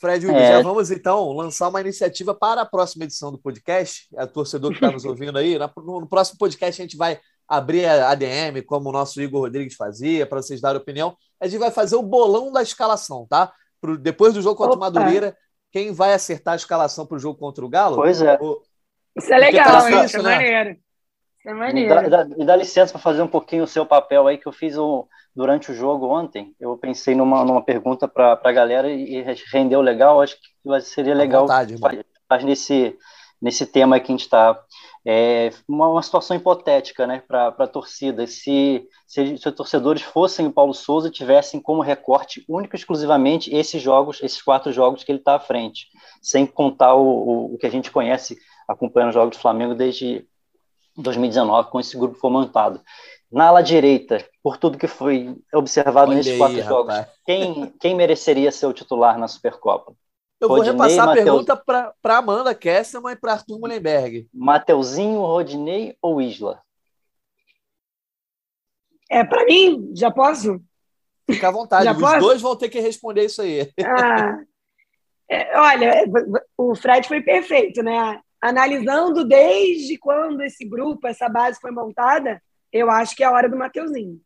[0.00, 0.52] Fred, é...
[0.52, 4.08] já vamos então lançar uma iniciativa para a próxima edição do podcast.
[4.16, 8.10] A torcedor que está nos ouvindo aí, no, próximo podcast a gente vai abrir a
[8.10, 11.16] ADM, como o nosso Igor Rodrigues fazia, para vocês darem opinião.
[11.40, 13.52] A gente vai fazer o bolão da escalação, tá?
[13.80, 14.88] Pro, depois do jogo contra Opa.
[14.88, 15.36] o Madureira,
[15.72, 17.96] quem vai acertar a escalação para o jogo contra o Galo?
[17.96, 18.38] Pois é.
[18.40, 18.62] O...
[19.16, 20.34] Isso é legal, tá isso, é né?
[20.34, 20.78] maneiro.
[21.48, 22.02] É maneiro.
[22.02, 24.52] Me dá, me dá licença para fazer um pouquinho o seu papel aí, que eu
[24.52, 29.24] fiz um durante o jogo ontem, eu pensei numa, numa pergunta para a galera e
[29.50, 30.20] rendeu legal.
[30.20, 31.78] Acho que seria legal vontade,
[32.28, 32.98] faz, nesse,
[33.40, 34.60] nesse tema que a gente está.
[35.06, 38.26] É uma, uma, situação hipotética né, para a torcida.
[38.26, 42.78] Se, se, se os torcedores fossem o Paulo Souza e tivessem como recorte único e
[42.78, 45.86] exclusivamente esses jogos, esses quatro jogos que ele está à frente,
[46.20, 48.36] sem contar o, o, o que a gente conhece
[48.68, 50.27] acompanhando os jogos do Flamengo desde
[51.02, 52.80] 2019, com esse grupo foi montado.
[53.30, 57.94] Na ala direita, por tudo que foi observado Olha nesses aí, quatro jogos, quem, quem
[57.94, 59.92] mereceria ser o titular na Supercopa?
[60.40, 61.20] Eu Rodinei, vou repassar Mateus...
[61.20, 64.28] a pergunta para Amanda Kesselman e para Arthur Mullenberg.
[64.32, 66.62] Mateuzinho, Rodinei ou Isla?
[69.10, 70.60] É, para mim, já posso?
[71.28, 72.20] Fica à vontade, já os posso?
[72.20, 73.70] dois vão ter que responder isso aí.
[73.84, 74.38] Ah,
[75.30, 76.04] é, olha,
[76.56, 78.20] o Fred foi perfeito, né?
[78.40, 82.40] Analisando desde quando esse grupo, essa base foi montada,
[82.72, 84.20] eu acho que é a hora do Mateuzinho.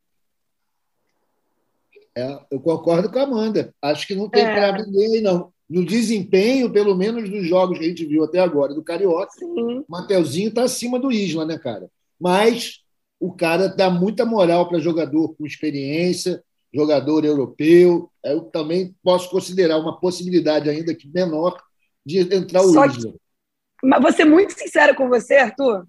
[2.15, 3.75] É, eu concordo com a Amanda.
[3.81, 4.55] Acho que não tem é.
[4.55, 5.53] para ninguém não.
[5.69, 9.85] No desempenho, pelo menos nos jogos que a gente viu até agora do Carioca, o
[9.89, 11.89] Mateuzinho está acima do Isla, né, cara?
[12.21, 12.83] Mas
[13.19, 16.45] o cara dá muita moral para jogador com experiência,
[16.75, 18.11] jogador europeu.
[18.23, 21.57] Eu também posso considerar uma possibilidade ainda que menor
[22.05, 23.13] de entrar o Só Isla.
[23.13, 23.22] Que...
[23.83, 25.87] Mas vou ser muito sincero com você, Arthur.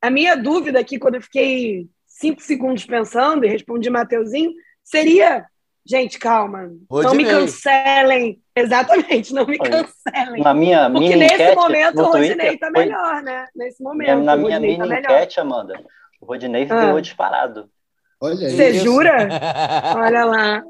[0.00, 5.44] A minha dúvida aqui, quando eu fiquei cinco segundos pensando e respondi Mateuzinho, seria:
[5.84, 7.10] gente, calma, Rodinei.
[7.10, 8.40] não me cancelem.
[8.54, 10.42] Exatamente, não me cancelem.
[10.42, 12.84] Na minha Porque mini nesse enquete, momento o Rodinei está foi...
[12.84, 13.46] melhor, né?
[13.56, 14.22] Nesse momento.
[14.22, 15.82] Na minha mini tá enquete, Amanda,
[16.20, 16.86] o Rodinei ah.
[16.86, 17.68] ficou disparado.
[18.20, 19.28] Olha Você jura?
[19.96, 20.62] Olha lá.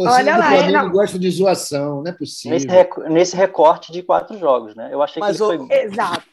[0.00, 0.90] Olha lá, Flamengo não.
[0.90, 2.54] gosta de zoação, não é possível.
[2.56, 2.98] Nesse, rec...
[3.08, 4.88] nesse recorte de quatro jogos, né?
[4.92, 5.66] Eu achei Mas que ele o...
[5.66, 5.76] foi.
[5.76, 6.26] Exato.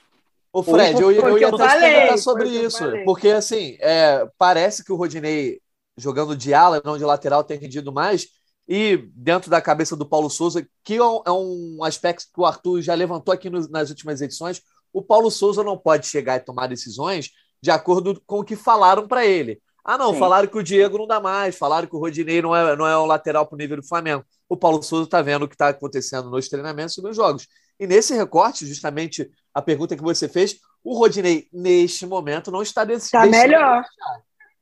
[0.52, 4.92] Ô, Fred, eu, eu, eu ia até perguntar sobre isso, porque assim, é, parece que
[4.92, 5.60] o Rodinei,
[5.98, 8.28] jogando de ala, não de lateral, tem rendido mais,
[8.68, 12.82] e dentro da cabeça do Paulo Souza, que é um é aspecto que o Arthur
[12.82, 14.62] já levantou aqui no, nas últimas edições,
[14.94, 19.08] o Paulo Souza não pode chegar e tomar decisões de acordo com o que falaram
[19.08, 19.60] para ele.
[19.84, 20.20] Ah, não, Sim.
[20.20, 22.98] falaram que o Diego não dá mais, falaram que o Rodinei não é, não é
[22.98, 24.24] um lateral para o nível do Flamengo.
[24.48, 27.48] O Paulo Souza está vendo o que está acontecendo nos treinamentos e nos jogos.
[27.80, 32.86] E nesse recorte, justamente a pergunta que você fez, o Rodinei, neste momento, não está
[32.86, 33.84] desse Está melhor.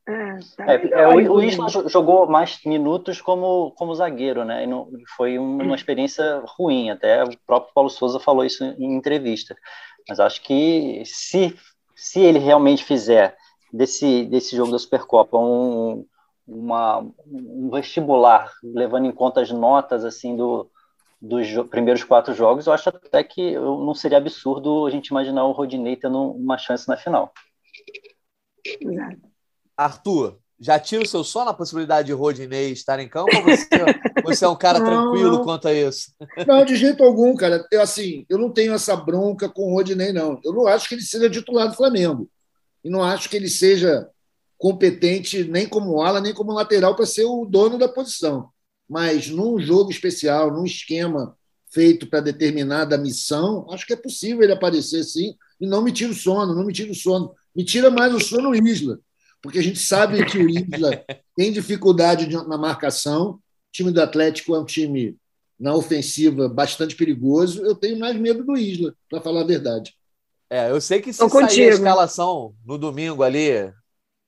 [0.07, 4.63] É, tá é, é, o, o Isla jogou mais minutos como, como zagueiro, né?
[4.63, 9.55] E não, foi uma experiência ruim, até o próprio Paulo Souza falou isso em entrevista.
[10.09, 11.55] Mas acho que se,
[11.95, 13.37] se ele realmente fizer
[13.71, 16.05] desse, desse jogo da Supercopa um,
[16.47, 20.69] uma, um vestibular, levando em conta as notas assim do,
[21.21, 25.51] dos primeiros quatro jogos, eu acho até que não seria absurdo a gente imaginar o
[25.51, 27.31] Rodinei tendo uma chance na final.
[29.77, 33.67] Arthur, já tira o seu sono na possibilidade de Rodinei estar em campo ou você,
[34.23, 35.43] você é um cara não, tranquilo não.
[35.43, 36.13] quanto a isso?
[36.45, 37.65] Não, de jeito algum, cara.
[37.71, 40.39] Eu, assim, eu não tenho essa bronca com o Rodinei, não.
[40.43, 42.29] Eu não acho que ele seja titular do Flamengo.
[42.83, 44.09] E não acho que ele seja
[44.57, 48.51] competente nem como ala, nem como lateral para ser o dono da posição
[48.91, 51.33] mas num jogo especial, num esquema
[51.73, 55.33] feito para determinada missão, acho que é possível ele aparecer sim.
[55.61, 57.33] E não me tira o sono, não me tira o sono.
[57.55, 58.99] Me tira mais o sono o Isla,
[59.41, 61.05] porque a gente sabe que o Isla
[61.37, 63.35] tem dificuldade na marcação.
[63.35, 63.39] O
[63.71, 65.15] time do Atlético é um time
[65.57, 67.63] na ofensiva bastante perigoso.
[67.63, 69.95] Eu tenho mais medo do Isla, para falar a verdade.
[70.51, 73.71] É, eu sei que se sair a escalação no domingo ali,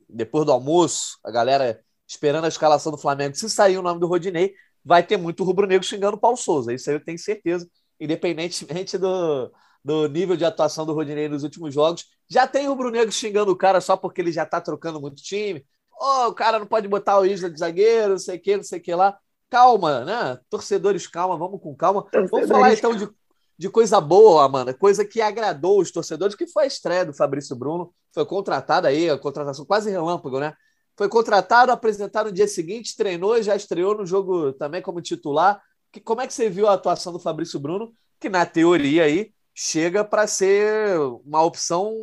[0.07, 3.35] depois do almoço, a galera esperando a escalação do Flamengo.
[3.35, 4.53] Se sair o nome do Rodinei,
[4.85, 6.73] vai ter muito rubro-negro xingando o Paulo Souza.
[6.73, 7.67] Isso aí eu tenho certeza,
[7.99, 9.51] independentemente do,
[9.83, 12.05] do nível de atuação do Rodinei nos últimos jogos.
[12.29, 15.65] Já tem rubro-negro xingando o cara só porque ele já tá trocando muito time.
[15.99, 18.63] Oh, o cara não pode botar o Isla de zagueiro, não sei o que, não
[18.63, 19.17] sei o que lá.
[19.49, 20.39] Calma, né?
[20.49, 22.03] Torcedores, calma, vamos com calma.
[22.03, 23.09] Torcedores, vamos falar então de,
[23.57, 27.55] de coisa boa, Amanda, coisa que agradou os torcedores, que foi a estreia do Fabrício
[27.55, 27.93] Bruno.
[28.13, 30.53] Foi contratado aí, a contratação quase relâmpago, né?
[30.97, 35.61] Foi contratado, apresentado no dia seguinte, treinou e já estreou no jogo também como titular.
[35.91, 37.93] Que, como é que você viu a atuação do Fabrício Bruno?
[38.19, 41.93] Que na teoria aí chega para ser uma opção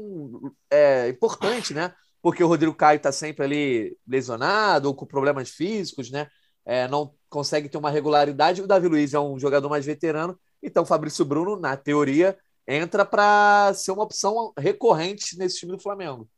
[0.70, 1.92] é, importante, né?
[2.22, 6.28] Porque o Rodrigo Caio está sempre ali lesionado ou com problemas físicos, né?
[6.64, 8.62] É, não consegue ter uma regularidade.
[8.62, 13.72] O Davi Luiz é um jogador mais veterano, então Fabrício Bruno, na teoria, entra para
[13.74, 16.28] ser uma opção recorrente nesse time do Flamengo.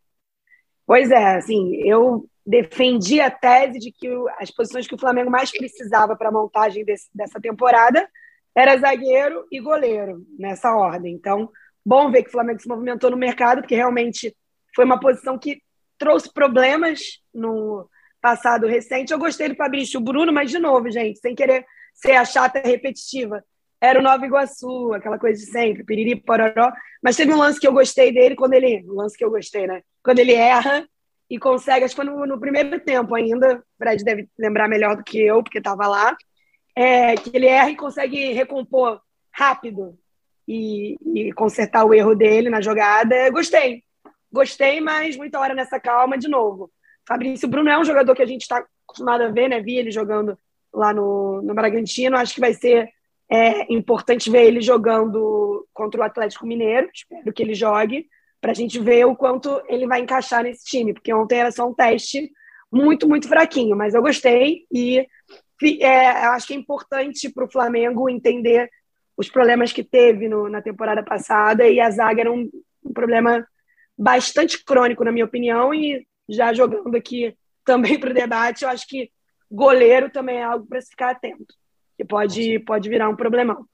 [0.86, 4.08] Pois é, assim, eu defendi a tese de que
[4.38, 8.08] as posições que o Flamengo mais precisava para a montagem desse, dessa temporada
[8.54, 11.14] era zagueiro e goleiro, nessa ordem.
[11.14, 11.50] Então,
[11.84, 14.36] bom ver que o Flamengo se movimentou no mercado, porque realmente
[14.74, 15.62] foi uma posição que
[15.98, 17.88] trouxe problemas no
[18.20, 19.12] passado recente.
[19.12, 23.44] Eu gostei do Fabrício Bruno, mas, de novo, gente, sem querer ser a chata repetitiva,
[23.82, 26.72] era o Nova Iguaçu, aquela coisa de sempre, piriri, pororó.
[27.02, 28.84] Mas teve um lance que eu gostei dele quando ele.
[28.88, 29.82] Um lance que eu gostei, né?
[30.04, 30.86] Quando ele erra
[31.28, 33.56] e consegue, acho que foi no, no primeiro tempo ainda.
[33.56, 36.16] O Fred deve lembrar melhor do que eu, porque estava lá
[36.76, 39.00] é, que ele erra e consegue recompor
[39.32, 39.98] rápido
[40.46, 43.30] e, e, consertar o erro dele na jogada.
[43.30, 43.82] Gostei.
[44.32, 46.70] Gostei, mas muita hora nessa calma de novo.
[47.06, 49.60] Fabrício Bruno é um jogador que a gente está acostumado a ver, né?
[49.60, 50.38] Vi ele jogando
[50.72, 52.16] lá no, no Bragantino.
[52.16, 52.88] Acho que vai ser
[53.32, 56.90] é, importante ver ele jogando contra o Atlético Mineiro.
[56.92, 58.06] Espero que ele jogue,
[58.38, 61.66] para a gente ver o quanto ele vai encaixar nesse time, porque ontem era só
[61.66, 62.30] um teste
[62.70, 65.06] muito, muito fraquinho, mas eu gostei e
[65.80, 68.68] é, acho que é importante para o Flamengo entender
[69.16, 72.50] os problemas que teve no, na temporada passada e a zaga era um,
[72.84, 73.46] um, problema
[73.96, 78.86] bastante crônico, na minha opinião, e já jogando aqui também para o debate, eu acho
[78.86, 79.10] que
[79.50, 81.54] goleiro também é algo para se ficar atento,
[82.02, 83.64] que pode, pode virar um problemão.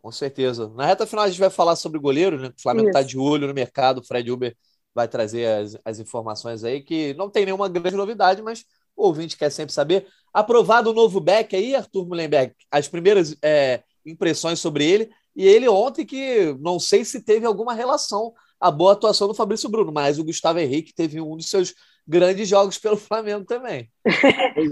[0.00, 0.68] Com certeza.
[0.74, 2.48] Na reta final a gente vai falar sobre goleiro, né?
[2.48, 4.54] O Flamengo está de olho no mercado, o Fred Uber
[4.94, 9.36] vai trazer as, as informações aí, que não tem nenhuma grande novidade, mas o ouvinte
[9.36, 10.06] quer sempre saber.
[10.34, 15.10] Aprovado o novo back aí, Arthur Mullenberg, as primeiras é, impressões sobre ele.
[15.34, 19.68] E ele ontem que não sei se teve alguma relação a boa atuação do Fabrício
[19.68, 21.74] Bruno, mas o Gustavo Henrique teve um dos seus
[22.06, 23.88] grandes jogos pelo Flamengo também.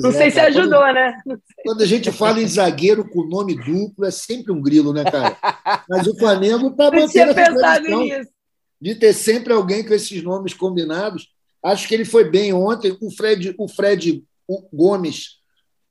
[0.01, 1.23] não é, sei se ajudou, quando, né?
[1.65, 5.37] Quando a gente fala em zagueiro com nome duplo, é sempre um grilo, né, cara?
[5.89, 8.31] Mas o Flamengo está mantendo essa tradição nisso.
[8.81, 11.29] de ter sempre alguém com esses nomes combinados.
[11.63, 12.97] Acho que ele foi bem ontem.
[13.01, 14.25] O Fred, o Fred
[14.73, 15.41] Gomes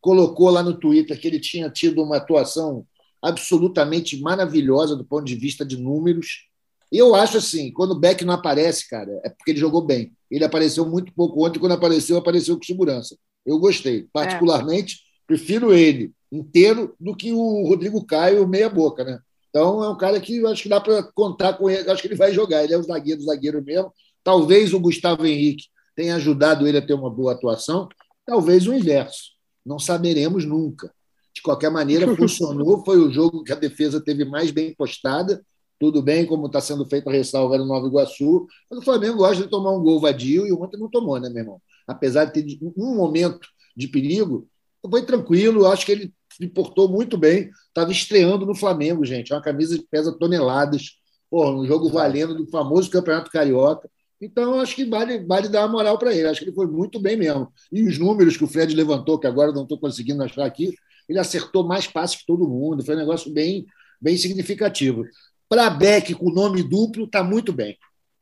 [0.02, 2.86] colocou lá no Twitter que ele tinha tido uma atuação
[3.21, 6.48] absolutamente maravilhosa do ponto de vista de números.
[6.91, 10.12] Eu acho assim, quando o Beck não aparece, cara, é porque ele jogou bem.
[10.30, 13.15] Ele apareceu muito pouco ontem, quando apareceu, apareceu com segurança.
[13.45, 14.08] Eu gostei.
[14.12, 14.97] Particularmente, é.
[15.28, 19.19] prefiro ele inteiro do que o Rodrigo Caio meia boca, né?
[19.49, 22.02] Então é um cara que eu acho que dá para contar com ele, eu acho
[22.02, 22.63] que ele vai jogar.
[22.63, 23.91] Ele é o zagueiro, zagueiro mesmo.
[24.23, 27.89] Talvez o Gustavo Henrique tenha ajudado ele a ter uma boa atuação,
[28.25, 29.32] talvez o inverso.
[29.65, 30.93] Não saberemos nunca.
[31.34, 32.84] De qualquer maneira, funcionou.
[32.86, 35.43] Foi o jogo que a defesa teve mais bem postada.
[35.79, 38.45] Tudo bem, como está sendo feita a ressalva no Nova Iguaçu.
[38.69, 41.43] Mas o Flamengo gosta de tomar um gol vadio e ontem não tomou, né, meu
[41.43, 41.61] irmão?
[41.87, 44.47] Apesar de ter um momento de perigo,
[44.89, 45.65] foi tranquilo.
[45.65, 47.49] Acho que ele se portou muito bem.
[47.67, 49.31] Estava estreando no Flamengo, gente.
[49.31, 50.97] É uma camisa que pesa toneladas.
[51.29, 53.89] Porra, um jogo valendo do famoso Campeonato Carioca.
[54.21, 56.27] Então, acho que vale, vale dar uma moral para ele.
[56.27, 57.51] Acho que ele foi muito bem mesmo.
[57.71, 60.73] E os números que o Fred levantou, que agora não estou conseguindo achar aqui,
[61.07, 62.83] ele acertou mais passes que todo mundo.
[62.83, 63.65] Foi um negócio bem,
[64.01, 65.05] bem significativo.
[65.49, 67.75] Para Beck, com nome duplo, está muito bem.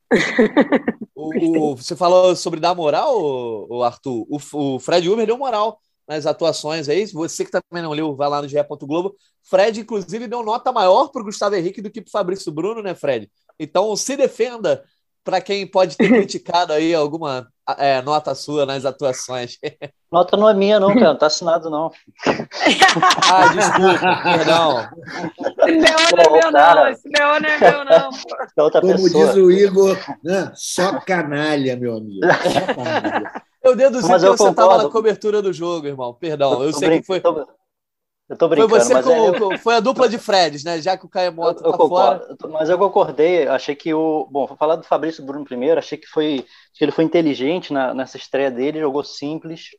[1.13, 3.13] o, você falou sobre dar moral,
[3.69, 4.25] o, Arthur.
[4.29, 7.05] O, o Fred Uber deu moral nas atuações aí.
[7.07, 8.55] Você que também não leu, vai lá no GE.
[8.83, 9.15] Globo.
[9.43, 12.81] Fred, inclusive, deu nota maior para o Gustavo Henrique do que para o Fabrício Bruno,
[12.81, 13.29] né, Fred?
[13.59, 14.85] Então, se defenda
[15.27, 17.45] para quem pode ter criticado aí alguma
[17.77, 19.57] é, nota sua nas atuações.
[20.09, 21.07] Nota não é minha, não, cara.
[21.07, 21.91] Não tá assinado, não.
[23.29, 24.89] ah, desculpa, perdão.
[25.67, 26.87] Esse BO não é meu, não.
[26.87, 28.09] Esse não é meu, não.
[28.57, 29.25] É outra Como pessoa.
[29.25, 30.49] diz o Igor, né?
[30.55, 32.21] só canalha, meu amigo.
[32.25, 33.31] Só canalha.
[33.61, 36.13] Eu deduzi Mas que você estava na cobertura do jogo, irmão.
[36.13, 37.19] Perdão, eu, eu sei que foi.
[37.19, 37.45] Tô...
[38.29, 39.57] Eu tô brincando, foi você mas com, é...
[39.57, 40.81] foi a dupla de Freds, né?
[40.81, 42.37] Já que o Caio Mota tá fora.
[42.49, 44.27] Mas eu concordei, achei que o.
[44.29, 46.45] Bom, vou falar do Fabrício Bruno primeiro, achei que foi.
[46.73, 49.69] que ele foi inteligente na, nessa estreia dele, jogou simples,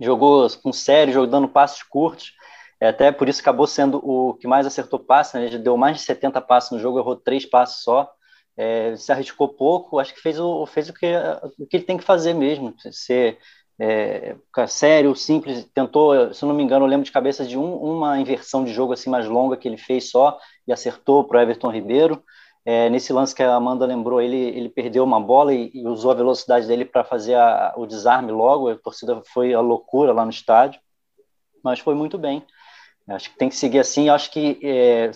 [0.00, 2.32] jogou com sério, jogando passos curtos.
[2.80, 5.44] É, até por isso acabou sendo o que mais acertou passe, né?
[5.44, 8.08] ele deu mais de 70 passes no jogo, errou três passes só,
[8.56, 11.06] é, se arriscou pouco, acho que fez o, fez o, que,
[11.58, 13.38] o que ele tem que fazer mesmo, ser
[13.80, 14.34] é,
[14.66, 18.64] sério, simples, tentou, se não me engano, eu lembro de cabeça de um, uma inversão
[18.64, 22.22] de jogo assim mais longa que ele fez só e acertou para o Everton Ribeiro.
[22.64, 26.10] É, nesse lance que a Amanda lembrou, ele, ele perdeu uma bola e, e usou
[26.10, 28.68] a velocidade dele para fazer a, o desarme logo.
[28.68, 30.80] A torcida foi a loucura lá no estádio,
[31.62, 32.44] mas foi muito bem.
[33.08, 34.10] Acho que tem que seguir assim.
[34.10, 35.10] Acho que é,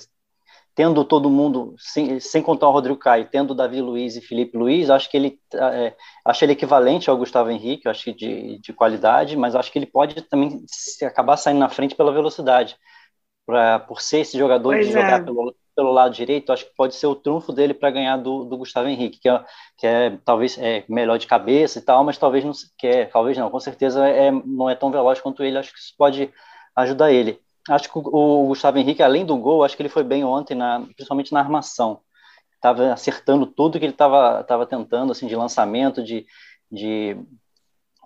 [0.75, 4.89] tendo todo mundo, sem, sem contar o Rodrigo Caio, tendo Davi Luiz e Felipe Luiz,
[4.89, 5.95] acho que ele é,
[6.25, 9.87] acho ele equivalente ao Gustavo Henrique, acho que de, de qualidade, mas acho que ele
[9.87, 12.77] pode também se acabar saindo na frente pela velocidade.
[13.45, 15.03] Pra, por ser esse jogador pois de é.
[15.03, 18.45] jogar pelo, pelo lado direito, acho que pode ser o trunfo dele para ganhar do,
[18.45, 19.45] do Gustavo Henrique, que é,
[19.77, 23.37] que é talvez é melhor de cabeça e tal, mas talvez não que é, talvez
[23.37, 26.33] não, com certeza é, não é tão veloz quanto ele, acho que isso pode
[26.77, 30.25] ajudar ele acho que o Gustavo Henrique, além do gol, acho que ele foi bem
[30.25, 32.01] ontem, na, principalmente na armação.
[32.55, 36.27] Estava acertando tudo que ele estava tava tentando, assim, de lançamento, de,
[36.71, 37.17] de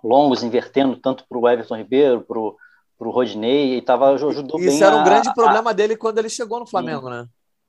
[0.02, 4.68] longos, invertendo tanto para o Everton Ribeiro, para o Rodney, e tava, ajudou Isso bem.
[4.68, 5.72] Isso era um a, grande problema a...
[5.74, 7.26] dele quando ele chegou no Flamengo, né?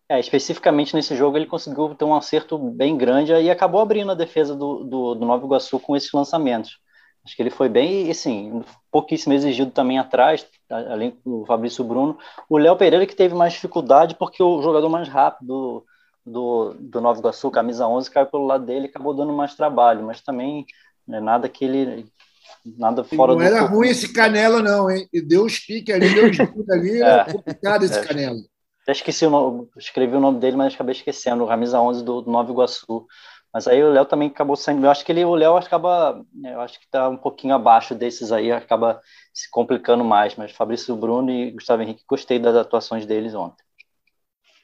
[0.09, 4.15] É, especificamente nesse jogo ele conseguiu ter um acerto bem grande e acabou abrindo a
[4.15, 6.79] defesa do, do, do Nova Iguaçu com esses lançamentos.
[7.27, 12.17] Acho que ele foi bem, assim, pouquíssimo exigido também atrás, além do Fabrício Bruno.
[12.47, 15.83] O Léo Pereira que teve mais dificuldade porque o jogador mais rápido
[16.25, 20.05] do, do Nova Iguaçu, camisa 11, caiu pelo lado dele e acabou dando mais trabalho,
[20.05, 20.65] mas também
[21.09, 22.05] é nada que ele
[22.77, 23.43] nada fora não do.
[23.43, 25.05] Não era ruim esse Canelo, não, hein?
[25.11, 28.39] E deu os piques ali, deu os piques ali, é, complicado esse é, Canelo.
[28.83, 32.21] Até esqueci o nome, escrevi o nome dele, mas acabei esquecendo, o camisa 11 do,
[32.21, 33.05] do Nova Iguaçu.
[33.57, 34.85] Mas aí o Léo também acabou saindo.
[34.85, 38.31] Eu acho que ele, o Léo acaba, eu acho que está um pouquinho abaixo desses
[38.31, 39.01] aí, acaba
[39.33, 40.35] se complicando mais.
[40.35, 43.65] Mas Fabrício Bruno e Gustavo Henrique, gostei das atuações deles ontem.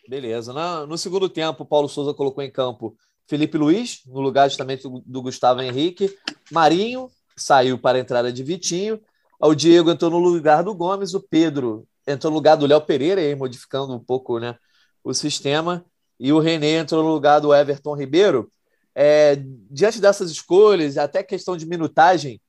[0.07, 0.53] Beleza.
[0.53, 2.95] No, no segundo tempo, Paulo Souza colocou em campo
[3.27, 6.15] Felipe Luiz, no lugar justamente do, do Gustavo Henrique.
[6.51, 9.01] Marinho saiu para a entrada de Vitinho.
[9.39, 11.15] O Diego entrou no lugar do Gomes.
[11.15, 14.55] O Pedro entrou no lugar do Léo Pereira, aí, modificando um pouco né,
[15.03, 15.83] o sistema.
[16.19, 18.51] E o René entrou no lugar do Everton Ribeiro.
[18.95, 19.37] É,
[19.69, 22.39] diante dessas escolhas, até questão de minutagem,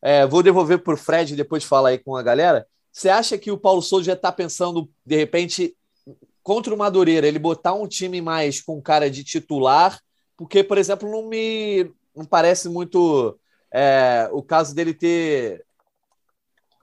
[0.00, 2.66] é, vou devolver para o Fred depois falar aí com a galera.
[2.90, 5.76] Você acha que o Paulo Souza já está pensando, de repente,
[6.42, 9.98] contra o Madureira, ele botar um time mais com cara de titular?
[10.36, 13.38] Porque, por exemplo, não me não parece muito
[13.72, 15.64] é, o caso dele ter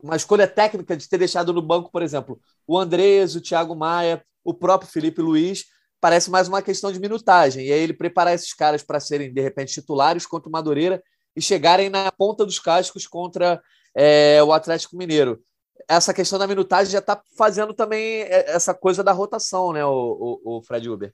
[0.02, 4.24] uma escolha técnica de ter deixado no banco, por exemplo, o Andrés, o Thiago Maia,
[4.44, 5.66] o próprio Felipe Luiz
[6.00, 7.66] parece mais uma questão de minutagem.
[7.66, 11.04] E aí ele preparar esses caras para serem, de repente, titulares contra o Madureira
[11.36, 13.62] e chegarem na ponta dos cascos contra
[13.96, 15.42] é, o Atlético Mineiro.
[15.88, 20.40] Essa questão da minutagem já está fazendo também é, essa coisa da rotação, né, o,
[20.44, 21.14] o, o Fred Uber?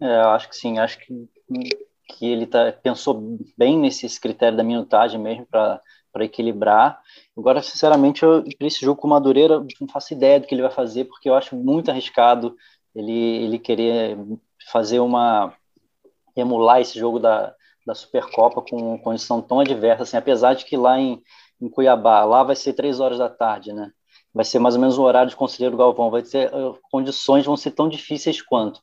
[0.00, 0.78] É, eu acho que sim.
[0.78, 1.28] Acho que,
[2.08, 5.80] que ele tá, pensou bem nesses critérios da minutagem mesmo para
[6.16, 6.98] para equilibrar.
[7.36, 8.20] Agora, sinceramente,
[8.56, 11.28] para esse jogo com o Madureira, não faço ideia do que ele vai fazer, porque
[11.28, 12.56] eu acho muito arriscado
[12.96, 14.16] ele, ele querer
[14.72, 15.52] fazer uma
[16.34, 17.54] emular esse jogo da,
[17.86, 21.22] da Supercopa com condição tão adversa, assim, apesar de que lá em,
[21.60, 23.90] em Cuiabá, lá vai ser três horas da tarde, né?
[24.34, 27.56] Vai ser mais ou menos o horário de Conselheiro Galvão, vai ter eh, condições vão
[27.56, 28.80] ser tão difíceis quanto.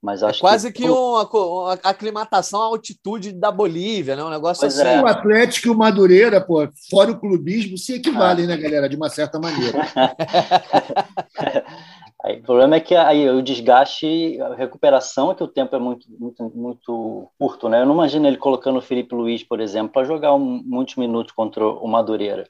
[0.00, 4.24] Mas é acho é quase que, que uma, uma, aclimatação à altitude da Bolívia, né?
[4.24, 4.88] Um negócio pois assim.
[4.88, 5.02] É.
[5.02, 8.88] O Atlético e o Madureira, pô, fora o clubismo, se equivalem, né, galera?
[8.88, 9.78] De uma certa maneira.
[12.24, 15.78] Aí, o problema é que aí, o desgaste, a recuperação é que o tempo é
[15.78, 17.82] muito, muito, muito curto, né?
[17.82, 21.34] Eu não imagino ele colocando o Felipe Luiz, por exemplo, para jogar um, muitos minutos
[21.34, 22.48] contra o Madureira.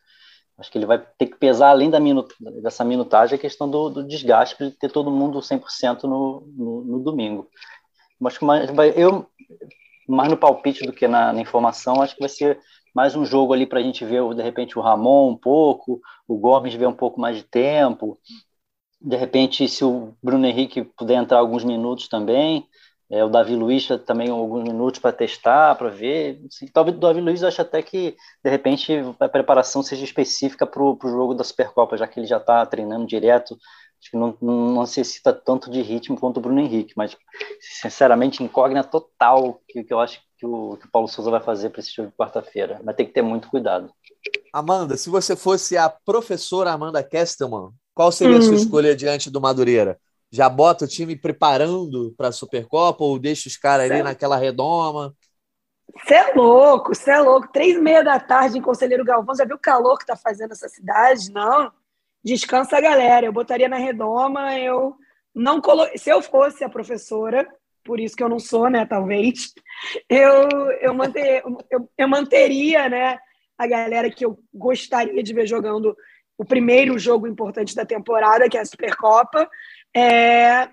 [0.57, 3.91] Acho que ele vai ter que pesar, além da minut, dessa minutagem, a questão do,
[3.91, 7.49] do desgaste para ter todo mundo 100% no, no, no domingo.
[8.39, 9.27] Que mais, eu,
[10.09, 12.61] mais no palpite do que na, na informação, acho que vai ser
[12.95, 16.39] mais um jogo ali para a gente ver, de repente, o Ramon um pouco, o
[16.39, 18.17] Gomes ver um pouco mais de tempo,
[19.05, 22.67] de repente, se o Bruno Henrique puder entrar alguns minutos também,
[23.11, 26.41] é, o Davi Luiz também alguns minutos para testar, para ver.
[26.49, 30.83] Assim, talvez o Davi Luiz ache até que, de repente, a preparação seja específica para
[30.83, 33.59] o jogo da Supercopa, já que ele já está treinando direto.
[34.01, 37.15] Acho que não, não, necessita tanto de ritmo quanto o Bruno Henrique, mas,
[37.61, 41.71] sinceramente, incógnita total que, que eu acho que o, que o Paulo Souza vai fazer
[41.71, 42.81] para esse jogo de quarta-feira.
[42.83, 43.93] Vai ter que ter muito cuidado.
[44.53, 48.57] Amanda, se você fosse a professora Amanda Kestelman, qual seria a sua hum.
[48.57, 49.99] escolha diante do Madureira?
[50.31, 55.15] Já bota o time preparando para a Supercopa ou deixa os caras ali naquela redoma?
[55.97, 57.53] Você é louco, você é louco.
[57.53, 60.51] Três e meia da tarde em Conselheiro Galvão, já viu o calor que está fazendo
[60.53, 61.31] essa cidade?
[61.31, 61.71] Não.
[62.25, 63.27] descansa a galera.
[63.27, 64.97] Eu botaria na redoma, eu
[65.33, 65.87] não colo...
[65.97, 67.49] Se eu fosse a professora,
[67.85, 68.85] por isso que eu não sou, né?
[68.85, 69.53] Talvez,
[70.09, 70.49] eu,
[70.81, 73.19] eu, manter, eu, eu manteria né,
[73.57, 75.97] a galera que eu gostaria de ver jogando
[76.37, 79.49] o primeiro jogo importante da temporada, que é a Supercopa.
[79.95, 80.69] É,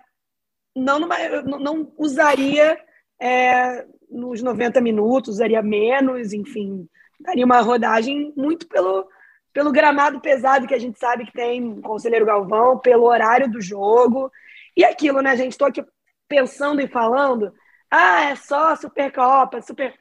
[0.75, 2.77] não, numa, não usaria
[3.21, 6.87] é, nos 90 minutos, usaria menos, enfim,
[7.19, 9.07] daria uma rodagem muito pelo,
[9.53, 14.31] pelo gramado pesado que a gente sabe que tem Conselheiro Galvão, pelo horário do jogo.
[14.75, 15.51] E aquilo, né, gente?
[15.51, 15.83] Estou aqui
[16.27, 17.53] pensando e falando,
[17.89, 19.93] ah, é só Supercopa, Super.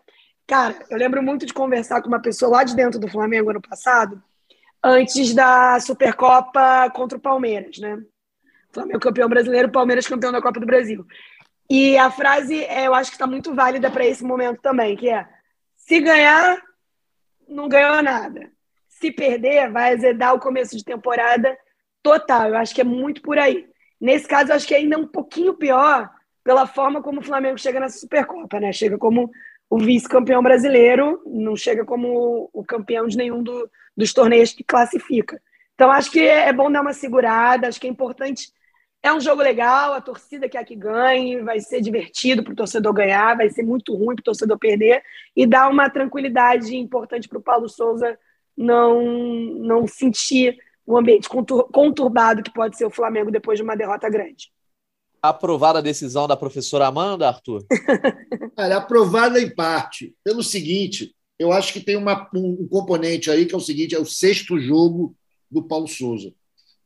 [0.47, 3.61] Cara, eu lembro muito de conversar com uma pessoa lá de dentro do Flamengo ano
[3.61, 4.21] passado,
[4.83, 7.99] antes da Supercopa contra o Palmeiras, né?
[8.73, 11.05] Flamengo campeão brasileiro, Palmeiras campeão da Copa do Brasil.
[11.69, 15.09] E a frase, é, eu acho que está muito válida para esse momento também, que
[15.09, 15.27] é:
[15.77, 16.61] se ganhar,
[17.49, 18.51] não ganhou nada.
[18.89, 21.57] Se perder, vai azedar o começo de temporada
[22.03, 22.49] total.
[22.49, 23.69] Eu acho que é muito por aí.
[24.01, 26.11] Nesse caso, eu acho que é ainda um pouquinho pior
[26.43, 28.73] pela forma como o Flamengo chega na Supercopa, né?
[28.73, 29.31] Chega como
[29.71, 35.41] o vice-campeão brasileiro, não chega como o campeão de nenhum do, dos torneios que classifica.
[35.75, 38.53] Então, acho que é bom dar uma segurada, acho que é importante
[39.03, 42.93] é um jogo legal, a torcida quer que ganhe, vai ser divertido para o torcedor
[42.93, 45.03] ganhar, vai ser muito ruim para o torcedor perder,
[45.35, 48.19] e dá uma tranquilidade importante para o Paulo Souza
[48.57, 54.09] não, não sentir o ambiente conturbado que pode ser o Flamengo depois de uma derrota
[54.11, 54.53] grande.
[55.23, 57.65] Aprovada a decisão da professora Amanda, Arthur?
[58.57, 60.15] Olha, aprovada em parte.
[60.25, 63.99] Pelo seguinte, eu acho que tem uma, um componente aí que é o seguinte: é
[63.99, 65.15] o sexto jogo
[65.51, 66.33] do Paulo Souza.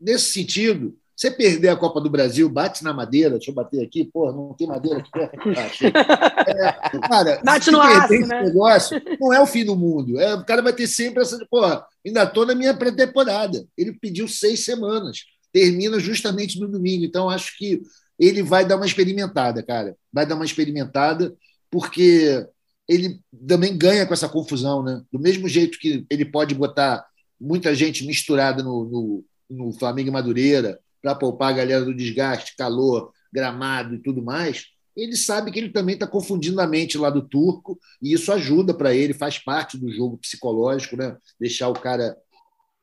[0.01, 4.05] Nesse sentido, você perder a Copa do Brasil, bate na madeira, deixa eu bater aqui,
[4.05, 5.11] pô, não tem madeira aqui
[5.55, 5.85] perto.
[5.87, 8.43] É, cara, bate no aço, né?
[8.43, 10.21] negócio, não é o fim do mundo.
[10.21, 11.39] É, o cara vai ter sempre essa.
[11.49, 11.61] Pô,
[12.05, 13.65] ainda estou na minha pré-temporada.
[13.79, 15.19] Ele pediu seis semanas.
[15.53, 17.05] Termina justamente no domingo.
[17.05, 17.81] Então, acho que
[18.19, 19.97] ele vai dar uma experimentada, cara.
[20.13, 21.35] Vai dar uma experimentada,
[21.71, 22.47] porque
[22.89, 25.03] ele também ganha com essa confusão, né?
[25.13, 27.05] Do mesmo jeito que ele pode botar
[27.41, 32.57] muita gente misturada no, no, no Flamengo e Madureira, para poupar a galera do desgaste,
[32.57, 37.11] calor, gramado e tudo mais, ele sabe que ele também está confundindo a mente lá
[37.11, 41.17] do turco, e isso ajuda para ele, faz parte do jogo psicológico, né?
[41.39, 42.17] deixar o cara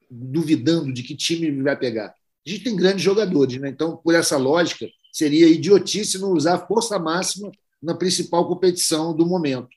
[0.10, 2.14] duvidando de que time vai pegar.
[2.46, 3.70] A gente tem grandes jogadores, né?
[3.70, 7.52] então, por essa lógica, seria idiotice não usar força máxima
[7.82, 9.70] na principal competição do momento.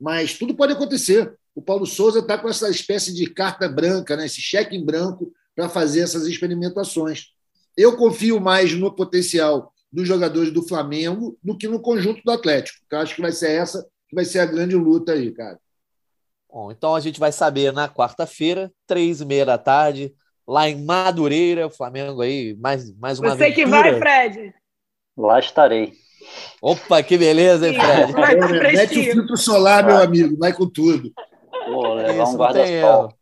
[0.00, 1.36] Mas tudo pode acontecer.
[1.54, 4.26] O Paulo Souza está com essa espécie de carta branca, né?
[4.26, 7.26] esse cheque em branco, para fazer essas experimentações.
[7.76, 12.78] Eu confio mais no potencial dos jogadores do Flamengo do que no conjunto do Atlético.
[12.90, 15.58] Eu acho que vai ser essa que vai ser a grande luta aí, cara.
[16.50, 20.14] Bom, então a gente vai saber na quarta-feira, três e meia da tarde,
[20.46, 23.54] lá em Madureira, o Flamengo aí, mais, mais uma Você aventura.
[23.54, 24.54] que vai, Fred?
[25.18, 25.92] Lá estarei.
[26.62, 28.12] Opa, que beleza, hein, Fred?
[28.12, 28.36] Vai,
[28.72, 31.12] Mete o filtro solar, meu amigo, vai com tudo.
[31.66, 33.14] Pô, levar Isso, um guarda-sol.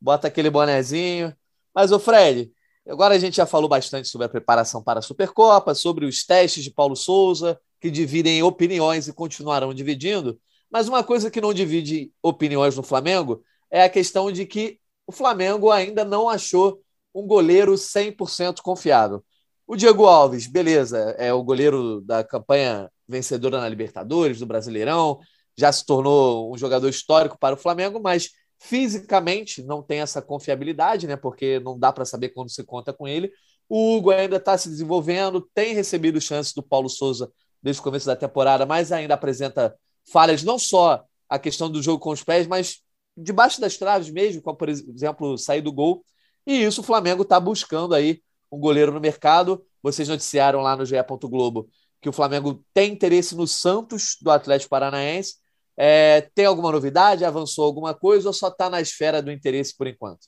[0.00, 1.34] Bota aquele bonezinho.
[1.74, 2.50] Mas, o Fred,
[2.88, 6.62] Agora a gente já falou bastante sobre a preparação para a Supercopa, sobre os testes
[6.62, 10.38] de Paulo Souza, que dividem opiniões e continuarão dividindo.
[10.70, 15.10] Mas uma coisa que não divide opiniões no Flamengo é a questão de que o
[15.10, 16.80] Flamengo ainda não achou
[17.12, 19.24] um goleiro 100% confiável.
[19.66, 25.18] O Diego Alves, beleza, é o goleiro da campanha vencedora na Libertadores, do Brasileirão,
[25.56, 31.06] já se tornou um jogador histórico para o Flamengo, mas Fisicamente não tem essa confiabilidade,
[31.06, 31.14] né?
[31.14, 33.30] Porque não dá para saber quando se conta com ele.
[33.68, 37.30] O Hugo ainda está se desenvolvendo, tem recebido chances do Paulo Souza
[37.62, 39.76] desde o começo da temporada, mas ainda apresenta
[40.10, 42.78] falhas, não só a questão do jogo com os pés, mas
[43.16, 46.04] debaixo das traves mesmo, como por exemplo sair do gol.
[46.46, 49.64] E isso o Flamengo está buscando aí um goleiro no mercado.
[49.82, 50.96] Vocês noticiaram lá no GE.
[51.22, 51.68] Globo
[52.00, 55.36] que o Flamengo tem interesse no Santos do Atlético Paranaense
[55.76, 57.24] é, tem alguma novidade?
[57.24, 60.26] Avançou alguma coisa ou só está na esfera do interesse por enquanto?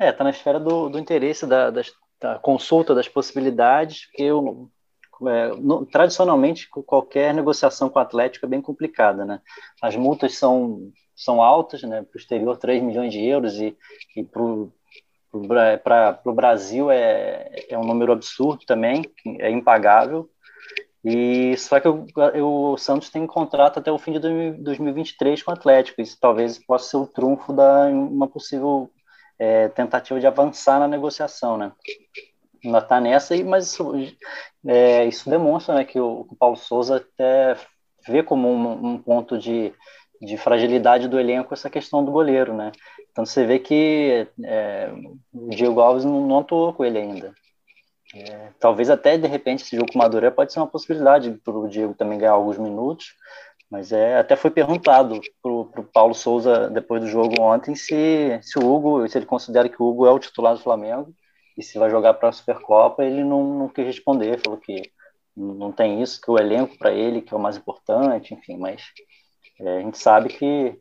[0.00, 4.68] É, está na esfera do, do interesse, da, da, consulta das possibilidades, porque eu,
[5.28, 9.40] é, no, tradicionalmente qualquer negociação com o Atlético é bem complicada, né?
[9.80, 12.02] As multas são, são altas, né?
[12.02, 13.76] Para o exterior, 3 milhões de euros, e,
[14.16, 14.72] e para o
[16.34, 19.02] Brasil é, é um número absurdo também,
[19.38, 20.28] é impagável.
[21.04, 22.06] E só que o,
[22.72, 26.00] o Santos tem contrato até o fim de 2023 com o Atlético.
[26.00, 28.90] Isso talvez possa ser o trunfo da uma possível
[29.38, 31.72] é, tentativa de avançar na negociação, né?
[32.64, 33.92] Ainda está nessa, mas isso,
[34.66, 37.54] é, isso demonstra né, que o, o, Paulo Souza até
[38.08, 39.74] vê como um, um ponto de,
[40.24, 42.72] de fragilidade do elenco essa questão do goleiro, né?
[43.10, 44.90] Então você vê que é,
[45.32, 47.32] o Diego Alves não, não atuou com ele ainda.
[48.14, 51.68] É, talvez até de repente esse jogo com Madureira pode ser uma possibilidade para o
[51.68, 53.14] Diego também ganhar alguns minutos,
[53.70, 58.58] mas é, até foi perguntado para o Paulo Souza depois do jogo ontem se, se
[58.58, 61.12] o Hugo, se ele considera que o Hugo é o titular do Flamengo
[61.56, 64.92] e se vai jogar para a Supercopa, ele não, não quis responder, falou que
[65.36, 68.82] não tem isso, que o elenco para ele que é o mais importante, enfim, mas
[69.60, 70.80] é, a gente sabe que,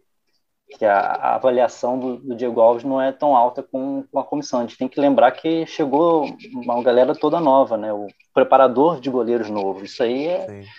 [0.77, 4.23] que a, a avaliação do, do, Diego Alves não é tão alta com, com, a
[4.23, 4.59] comissão.
[4.59, 7.93] A gente tem que lembrar que chegou uma galera toda nova, né?
[7.93, 9.83] O preparador de goleiros novo.
[9.83, 10.69] Isso aí é, Sim.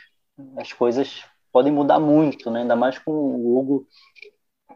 [0.59, 2.61] as coisas podem mudar muito, né?
[2.61, 3.87] Ainda mais com o Hugo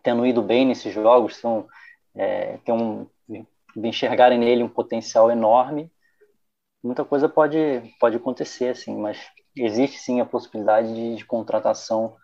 [0.03, 1.67] tendo ido bem nesses jogos, são,
[2.15, 5.91] é, tem um, de enxergarem nele um potencial enorme
[6.83, 7.59] muita coisa pode,
[7.99, 9.19] pode acontecer, assim, mas
[9.57, 12.17] existe sim a possibilidade de, de contratação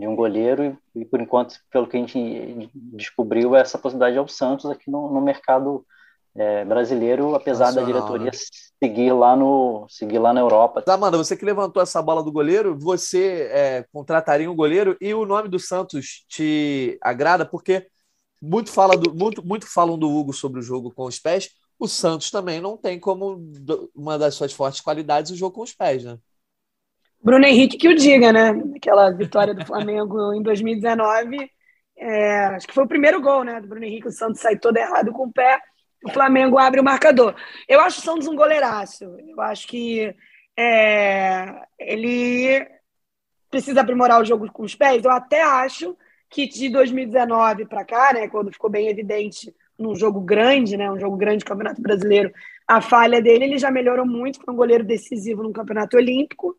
[0.00, 4.20] de um goleiro e, e, por enquanto, pelo que a gente descobriu, essa possibilidade é
[4.20, 5.84] o Santos aqui no, no mercado
[6.34, 8.38] é, brasileiro, apesar Nacional, da diretoria né?
[8.82, 10.82] seguir lá no seguir lá na Europa.
[10.86, 15.26] Amanda, você que levantou essa bola do goleiro, você é, contrataria um goleiro e o
[15.26, 17.86] nome do Santos te agrada porque
[18.40, 21.88] muito fala do muito muito falam do Hugo sobre o jogo com os pés o
[21.88, 23.42] Santos também não tem como
[23.94, 26.18] uma das suas fortes qualidades o jogo com os pés, né?
[27.22, 28.50] Bruno Henrique que o diga, né?
[28.76, 31.50] Aquela vitória do Flamengo em 2019,
[31.96, 33.60] é, acho que foi o primeiro gol, né?
[33.60, 35.60] Do Bruno Henrique, o Santos sai todo errado com o pé,
[36.04, 37.34] o Flamengo abre o marcador.
[37.68, 39.04] Eu acho o Santos um goleiraço.
[39.04, 40.14] Eu acho que
[40.56, 42.66] é, ele
[43.50, 45.04] precisa aprimorar o jogo com os pés.
[45.04, 45.96] Eu até acho
[46.30, 50.98] que de 2019 para cá, né, quando ficou bem evidente num jogo grande, né, um
[50.98, 52.32] jogo grande do Campeonato Brasileiro,
[52.66, 56.56] a falha dele, ele já melhorou muito, foi um goleiro decisivo no Campeonato Olímpico.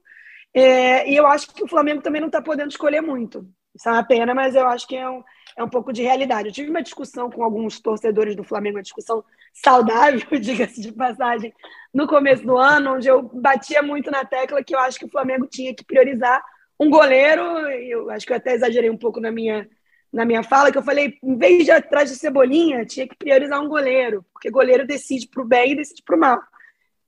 [0.54, 3.47] É, e eu acho que o Flamengo também não está podendo escolher muito.
[3.74, 5.24] Isso é uma pena, mas eu acho que é um,
[5.58, 6.49] é um pouco de realidade.
[6.49, 9.24] Eu tive uma discussão com alguns torcedores do Flamengo, uma discussão
[9.54, 11.54] saudável, diga-se de passagem,
[11.93, 15.12] no começo do ano, onde eu batia muito na tecla que eu acho que o
[15.12, 16.43] Flamengo tinha que priorizar
[16.80, 17.41] um goleiro.
[17.70, 19.68] Eu acho que eu até exagerei um pouco na minha
[20.12, 23.62] na minha fala que eu falei, em vez de atrás de cebolinha, tinha que priorizar
[23.62, 26.38] um goleiro, porque goleiro decide para o bem e decide para o mal.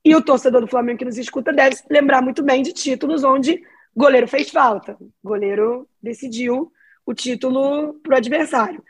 [0.04, 3.24] E o torcedor do Flamengo que nos escuta deve se lembrar muito bem de títulos
[3.24, 3.62] onde
[3.96, 6.72] goleiro fez falta, goleiro decidiu
[7.06, 8.84] o título para o adversário.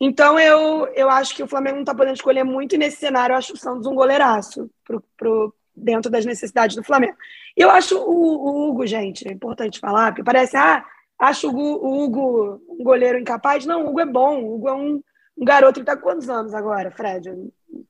[0.00, 3.34] Então eu, eu acho que o Flamengo não está podendo escolher muito, e nesse cenário
[3.34, 7.16] eu acho o Santos um goleiraço pro, pro, dentro das necessidades do Flamengo.
[7.56, 10.84] E eu acho o, o Hugo, gente, é importante falar, porque parece, ah,
[11.18, 13.64] Acho o Hugo um goleiro incapaz?
[13.64, 14.42] Não, o Hugo é bom.
[14.42, 15.02] O Hugo é um,
[15.38, 17.30] um garoto que está quantos anos agora, Fred?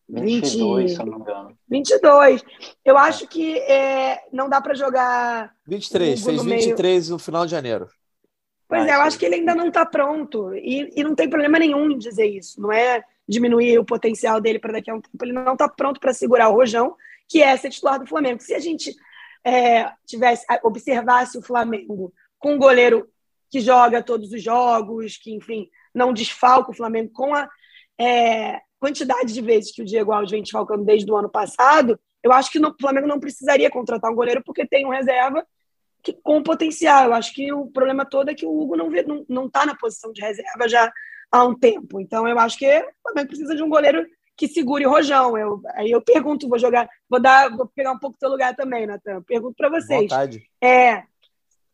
[0.08, 1.58] 22, 20, se eu não me engano.
[1.68, 2.44] 22.
[2.84, 5.54] Eu acho que é, não dá para jogar.
[5.66, 7.12] 23, fez no 23 meio...
[7.12, 7.88] no final de janeiro.
[8.68, 10.54] Pois é, eu acho que ele ainda não está pronto.
[10.54, 12.60] E, e não tem problema nenhum em dizer isso.
[12.60, 15.24] Não é diminuir o potencial dele para daqui a um tempo.
[15.24, 16.96] Ele não está pronto para segurar o Rojão,
[17.28, 18.42] que é ser titular do Flamengo.
[18.42, 18.94] Se a gente
[19.44, 23.08] é, tivesse observasse o Flamengo com um goleiro
[23.50, 27.48] que joga todos os jogos, que, enfim, não desfalca o Flamengo com a
[27.98, 32.30] é, quantidade de vezes que o Diego Alves vem desfalcando desde o ano passado, eu
[32.30, 35.42] acho que o Flamengo não precisaria contratar um goleiro porque tem um reserva
[36.02, 37.06] que, com potencial.
[37.06, 39.64] Eu acho que o problema todo é que o Hugo não está não, não tá
[39.64, 40.92] na posição de reserva já
[41.32, 41.98] há um tempo.
[41.98, 44.06] Então, eu acho que o Flamengo precisa de um goleiro
[44.36, 45.38] que segure o rojão.
[45.38, 48.54] Eu, aí eu pergunto, vou jogar, vou dar, vou pegar um pouco do seu lugar
[48.54, 49.22] também, Natan.
[49.22, 50.02] Pergunto para vocês.
[50.02, 50.42] Vontade.
[50.62, 51.04] É,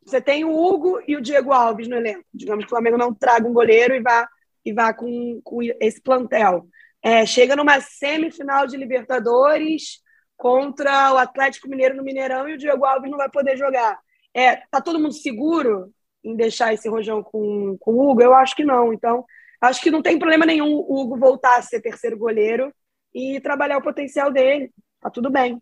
[0.05, 2.23] você tem o Hugo e o Diego Alves no elenco.
[2.33, 4.29] Digamos que o Flamengo não traga um goleiro e vá,
[4.63, 6.65] e vá com, com esse plantel.
[7.03, 9.99] É, chega numa semifinal de Libertadores
[10.37, 13.99] contra o Atlético Mineiro no Mineirão e o Diego Alves não vai poder jogar.
[14.33, 15.91] É, tá todo mundo seguro
[16.23, 18.21] em deixar esse rojão com, com o Hugo?
[18.21, 18.93] Eu acho que não.
[18.93, 19.25] Então,
[19.59, 22.73] acho que não tem problema nenhum o Hugo voltar a ser terceiro goleiro
[23.13, 24.71] e trabalhar o potencial dele.
[24.99, 25.61] Tá tudo bem.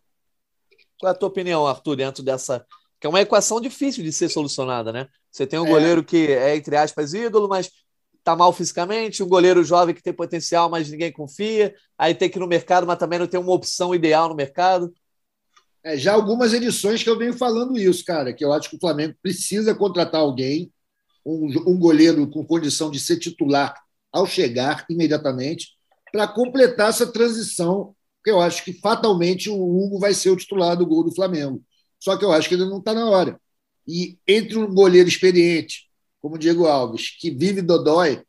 [1.00, 2.66] Qual é a tua opinião, Arthur, dentro dessa
[3.00, 5.08] que é uma equação difícil de ser solucionada, né?
[5.32, 5.70] Você tem um é.
[5.70, 7.72] goleiro que é, entre aspas, ídolo, mas
[8.24, 12.38] tá mal fisicamente, um goleiro jovem que tem potencial, mas ninguém confia, aí tem que
[12.38, 14.94] ir no mercado, mas também não tem uma opção ideal no mercado.
[15.84, 18.80] É, já algumas edições que eu venho falando isso, cara, que eu acho que o
[18.80, 20.72] Flamengo precisa contratar alguém,
[21.26, 23.74] um, um goleiro com condição de ser titular
[24.12, 25.70] ao chegar imediatamente,
[26.12, 30.76] para completar essa transição, que eu acho que fatalmente o Hugo vai ser o titular
[30.76, 31.64] do gol do Flamengo.
[32.00, 33.40] Só que eu acho que ainda não está na hora.
[33.88, 35.89] E entre um goleiro experiente,
[36.22, 38.24] como o Diego Alves, que vive Dodói,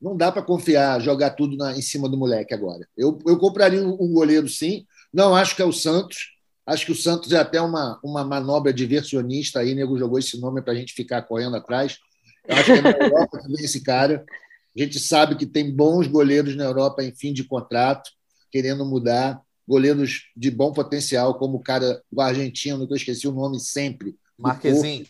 [0.00, 2.86] não dá para confiar, jogar tudo na, em cima do moleque agora.
[2.96, 4.84] Eu, eu compraria um, um, goleiro, sim.
[5.12, 6.34] Não acho que é o Santos.
[6.66, 10.62] Acho que o Santos é até uma, uma manobra diversionista aí, nego jogou esse nome
[10.62, 11.98] para a gente ficar correndo atrás.
[12.46, 14.24] Eu acho que é na Europa que vem esse cara.
[14.76, 18.10] A gente sabe que tem bons goleiros na Europa em fim de contrato,
[18.50, 23.32] querendo mudar, goleiros de bom potencial, como o cara do argentino, que eu esqueci o
[23.32, 24.16] nome sempre.
[24.38, 25.06] Marquezinho.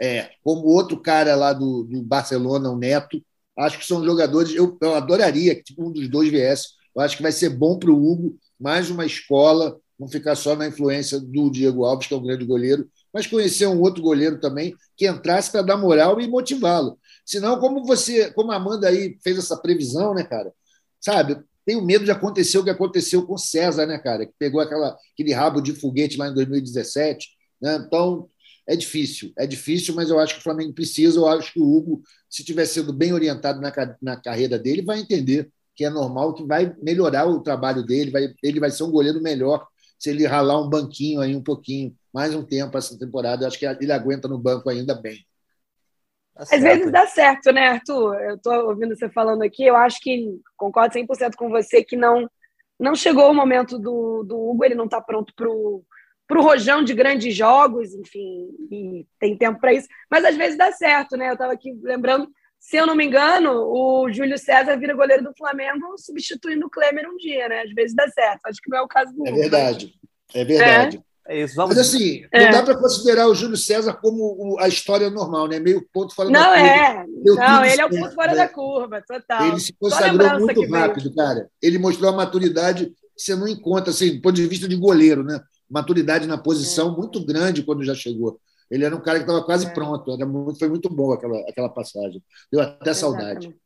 [0.00, 3.22] É, como outro cara lá do, do Barcelona, o Neto.
[3.56, 4.54] Acho que são jogadores.
[4.54, 6.68] Eu, eu adoraria que tipo, um dos dois viesse.
[6.94, 10.56] Eu acho que vai ser bom para o Hugo, mais uma escola, não ficar só
[10.56, 14.40] na influência do Diego Alves, que é um grande goleiro, mas conhecer um outro goleiro
[14.40, 16.98] também que entrasse para dar moral e motivá-lo.
[17.24, 20.52] Senão, como você, como a Amanda aí fez essa previsão, né, cara?
[21.00, 24.26] Sabe, tenho medo de acontecer o que aconteceu com César, né, cara?
[24.26, 27.28] Que pegou aquela, aquele rabo de foguete lá em 2017.
[27.60, 27.84] Né?
[27.86, 28.28] Então,
[28.66, 31.18] é difícil, é difícil, mas eu acho que o Flamengo precisa.
[31.18, 35.00] Eu acho que o Hugo, se tiver sido bem orientado na, na carreira dele, vai
[35.00, 38.90] entender que é normal, que vai melhorar o trabalho dele, vai, ele vai ser um
[38.90, 39.66] goleiro melhor
[39.98, 43.44] se ele ralar um banquinho aí um pouquinho, mais um tempo essa temporada.
[43.44, 45.24] Eu acho que ele aguenta no banco ainda bem.
[46.34, 48.20] Tá Às vezes dá certo, né, Arthur?
[48.20, 52.28] Eu estou ouvindo você falando aqui, eu acho que concordo 100% com você que não
[52.80, 55.84] não chegou o momento do, do Hugo, ele não está pronto para o
[56.40, 61.16] rojão de grandes jogos, enfim, e tem tempo para isso, mas às vezes dá certo,
[61.16, 61.28] né?
[61.28, 62.28] Eu estava aqui lembrando,
[62.58, 67.08] se eu não me engano, o Júlio César vira goleiro do Flamengo substituindo o Klemer
[67.08, 67.62] um dia, né?
[67.62, 69.30] Às vezes dá certo, acho que não é o caso do é.
[69.30, 69.94] É verdade,
[70.34, 70.96] é verdade.
[70.98, 71.12] É.
[71.24, 71.76] É isso, vamos...
[71.76, 72.44] Mas assim, é.
[72.44, 75.60] não dá para considerar o Júlio César como a história normal, né?
[75.60, 76.66] Meio ponto fora não da curva.
[76.66, 77.04] É.
[77.24, 78.36] Não, ele é o ponto fora né?
[78.38, 79.46] da curva, total.
[79.46, 81.14] Ele se consagrou muito rápido, veio.
[81.14, 81.48] cara.
[81.62, 85.22] Ele mostrou a maturidade que você não encontra, assim, do ponto de vista de goleiro,
[85.22, 85.40] né?
[85.72, 86.96] Maturidade na posição é.
[86.96, 88.38] muito grande quando já chegou.
[88.70, 89.70] Ele era um cara que estava quase é.
[89.70, 90.12] pronto.
[90.12, 92.22] Era muito, foi muito boa aquela, aquela passagem.
[92.50, 92.96] Deu até Exatamente.
[93.00, 93.56] saudade.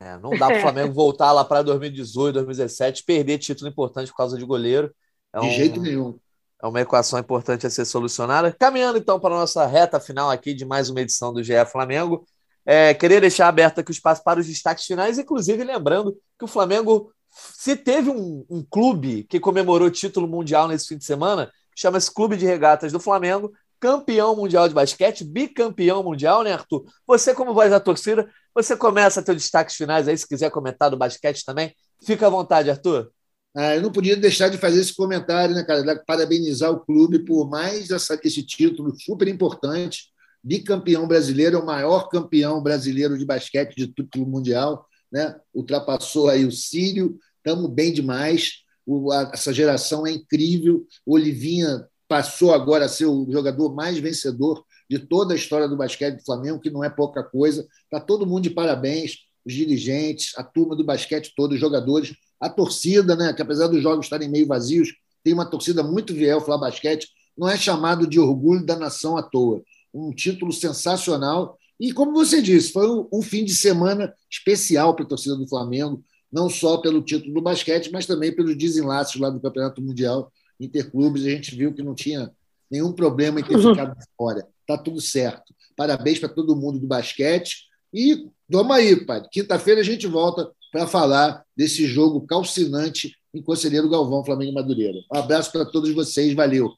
[0.00, 4.16] É, não dá para o Flamengo voltar lá para 2018, 2017, perder título importante por
[4.16, 4.92] causa de goleiro.
[5.32, 6.18] É de um, jeito nenhum.
[6.60, 8.52] É uma equação importante a ser solucionada.
[8.52, 12.26] Caminhando então para a nossa reta final aqui de mais uma edição do GE Flamengo.
[12.64, 16.48] É, queria deixar aberto aqui o espaço para os destaques finais, inclusive lembrando que o
[16.48, 22.12] Flamengo, se teve um, um clube que comemorou título mundial nesse fim de semana, chama-se
[22.12, 26.84] Clube de Regatas do Flamengo, campeão mundial de basquete, bicampeão mundial, né, Arthur?
[27.06, 30.90] Você, como voz da torcida, você começa a ter destaques finais aí, se quiser comentar
[30.90, 31.74] do basquete também.
[32.04, 33.10] Fica à vontade, Arthur.
[33.54, 36.02] Ah, eu não podia deixar de fazer esse comentário, né, cara?
[36.06, 40.12] Parabenizar o clube por mais essa, esse título super importante.
[40.44, 44.86] Bicampeão brasileiro, é o maior campeão brasileiro de basquete de título mundial.
[45.12, 45.36] Né?
[45.54, 48.62] Ultrapassou aí o Sírio, estamos bem demais.
[48.86, 50.86] O, a, essa geração é incrível.
[51.04, 55.76] O Olivinha passou agora a ser o jogador mais vencedor de toda a história do
[55.76, 57.66] basquete do Flamengo, que não é pouca coisa.
[57.84, 62.50] Está todo mundo de parabéns, os dirigentes, a turma do basquete todo, os jogadores a
[62.50, 64.88] torcida, né, que apesar dos jogos estarem meio vazios,
[65.22, 67.06] tem uma torcida muito fiel, Flá Basquete,
[67.38, 69.62] não é chamado de orgulho da nação à toa.
[69.94, 71.56] Um título sensacional.
[71.82, 76.00] E, como você disse, foi um fim de semana especial para a torcida do Flamengo,
[76.32, 81.26] não só pelo título do basquete, mas também pelos desenlaces lá do Campeonato Mundial Interclubes.
[81.26, 82.30] A gente viu que não tinha
[82.70, 83.70] nenhum problema em ter uhum.
[83.70, 84.46] ficado fora.
[84.60, 85.52] Está tudo certo.
[85.76, 87.64] Parabéns para todo mundo do basquete.
[87.92, 89.20] E vamos aí, pai.
[89.32, 94.98] Quinta-feira a gente volta para falar desse jogo calcinante em Conselheiro Galvão, Flamengo e Madureira.
[95.12, 96.72] Um abraço para todos vocês, valeu.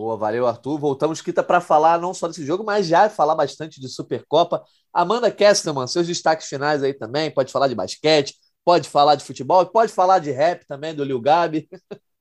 [0.00, 0.78] Boa, valeu, Arthur.
[0.78, 4.62] Voltamos quinta para falar não só desse jogo, mas já falar bastante de Supercopa.
[4.92, 7.32] Amanda Kesselman, seus destaques finais aí também.
[7.32, 8.34] Pode falar de basquete,
[8.64, 11.68] pode falar de futebol, pode falar de rap também, do Lil Gabi.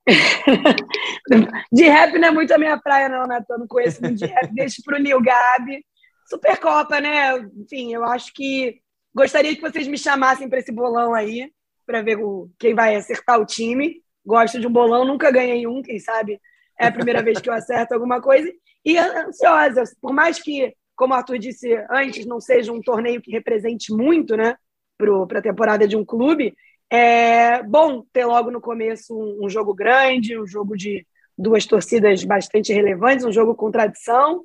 [1.72, 3.44] de rap não é muito a minha praia, não, né?
[3.48, 4.52] Eu não conheço muito de rap.
[4.56, 5.86] Deixa para o Lil Gabi.
[6.28, 7.38] Supercopa, né?
[7.56, 8.82] Enfim, eu acho que
[9.18, 11.52] Gostaria que vocês me chamassem para esse bolão aí,
[11.88, 12.20] para ver
[12.60, 14.02] quem vai acertar o time.
[14.24, 16.40] Gosto de um bolão, nunca ganhei um, quem sabe
[16.80, 18.52] é a primeira vez que eu acerto alguma coisa.
[18.86, 23.32] E ansiosa, por mais que, como o Arthur disse antes, não seja um torneio que
[23.32, 24.56] represente muito né,
[24.98, 26.56] para a temporada de um clube,
[26.90, 31.06] é bom ter logo no começo um, um jogo grande, um jogo de
[31.38, 34.44] duas torcidas bastante relevantes, um jogo com tradição.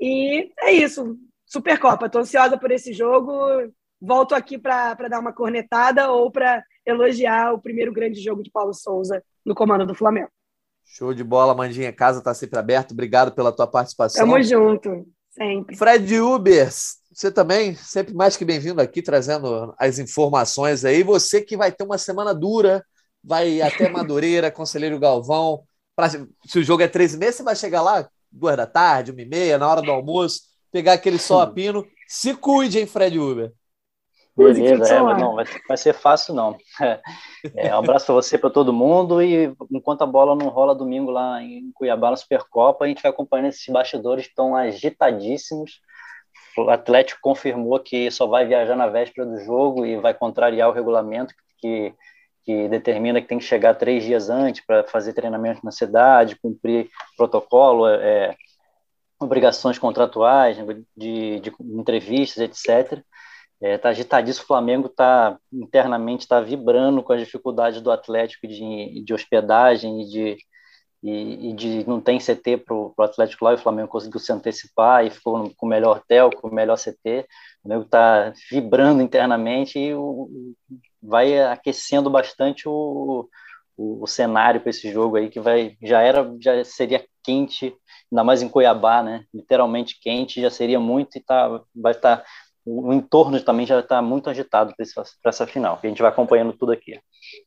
[0.00, 1.16] E é isso.
[1.46, 2.06] Supercopa.
[2.06, 3.30] Estou ansiosa por esse jogo
[4.04, 8.74] volto aqui para dar uma cornetada ou para elogiar o primeiro grande jogo de Paulo
[8.74, 10.28] Souza no comando do Flamengo.
[10.84, 11.92] Show de bola, Mandinha.
[11.92, 12.92] Casa está sempre aberta.
[12.92, 14.24] Obrigado pela tua participação.
[14.24, 15.76] Tamo junto, sempre.
[15.76, 21.02] Fred Ubers, você também, sempre mais que bem-vindo aqui, trazendo as informações aí.
[21.02, 22.84] Você que vai ter uma semana dura,
[23.22, 25.62] vai até Madureira, Conselheiro Galvão.
[25.96, 29.12] Pra, se o jogo é três e meia, você vai chegar lá duas da tarde,
[29.12, 31.86] uma e meia, na hora do almoço, pegar aquele sol a pino.
[32.08, 33.52] Se cuide, hein, Fred Uber.
[34.36, 36.56] Beleza, é, não, vai, vai, ser fácil não.
[37.54, 41.10] É, um abraço para você, para todo mundo e enquanto a bola não rola domingo
[41.10, 45.80] lá em Cuiabá na Supercopa, a gente vai acompanhando esses bastidores que estão agitadíssimos.
[46.56, 50.72] o Atlético confirmou que só vai viajar na véspera do jogo e vai contrariar o
[50.72, 51.94] regulamento que,
[52.44, 56.88] que determina que tem que chegar três dias antes para fazer treinamento na cidade, cumprir
[57.16, 58.34] protocolo, é,
[59.20, 60.56] obrigações contratuais,
[60.96, 63.04] de, de entrevistas, etc.
[63.64, 69.02] É, tá agitadíssimo, o Flamengo está internamente está vibrando com as dificuldades do Atlético de,
[69.02, 70.36] de hospedagem e de,
[71.02, 74.30] e, e de não tem CT para o Atlético lá, e o Flamengo conseguiu se
[74.30, 77.26] antecipar e ficou com o melhor hotel, com o melhor CT.
[77.60, 80.28] O Flamengo está vibrando internamente e o,
[81.02, 83.26] vai aquecendo bastante o,
[83.78, 87.74] o, o cenário para esse jogo aí, que vai já era, já seria quente,
[88.12, 89.24] ainda mais em Cuiabá, né?
[89.32, 92.18] Literalmente quente, já seria muito e tá, vai estar.
[92.18, 92.24] Tá,
[92.66, 95.78] o entorno também já está muito agitado para essa final.
[95.82, 96.98] A gente vai acompanhando tudo aqui.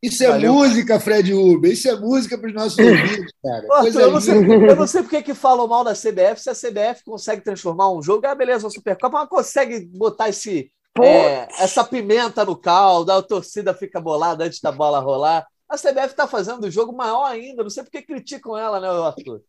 [0.01, 0.53] Isso é Valeu.
[0.53, 1.71] música, Fred Uber.
[1.71, 3.67] Isso é música para os nossos ouvintes, cara.
[3.71, 6.53] Arthur, eu, não sei, eu não sei porque que falam mal da CBF, se a
[6.53, 11.83] CBF consegue transformar um jogo, ah, beleza, uma Supercopa, mas consegue botar esse, é, essa
[11.83, 15.47] pimenta no caldo, a torcida fica bolada antes da bola rolar.
[15.67, 19.41] A CBF está fazendo o jogo maior ainda, não sei porque criticam ela, né, Arthur?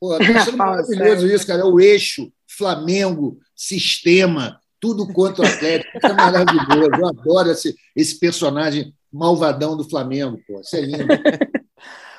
[0.00, 1.62] Pô, tá sendo maravilhoso isso, cara.
[1.62, 5.96] É o eixo, Flamengo, sistema, tudo quanto Atlético.
[5.96, 6.90] Isso é maravilhoso.
[6.98, 10.60] Eu adoro esse, esse personagem malvadão do Flamengo, pô.
[10.60, 11.06] Isso é lindo.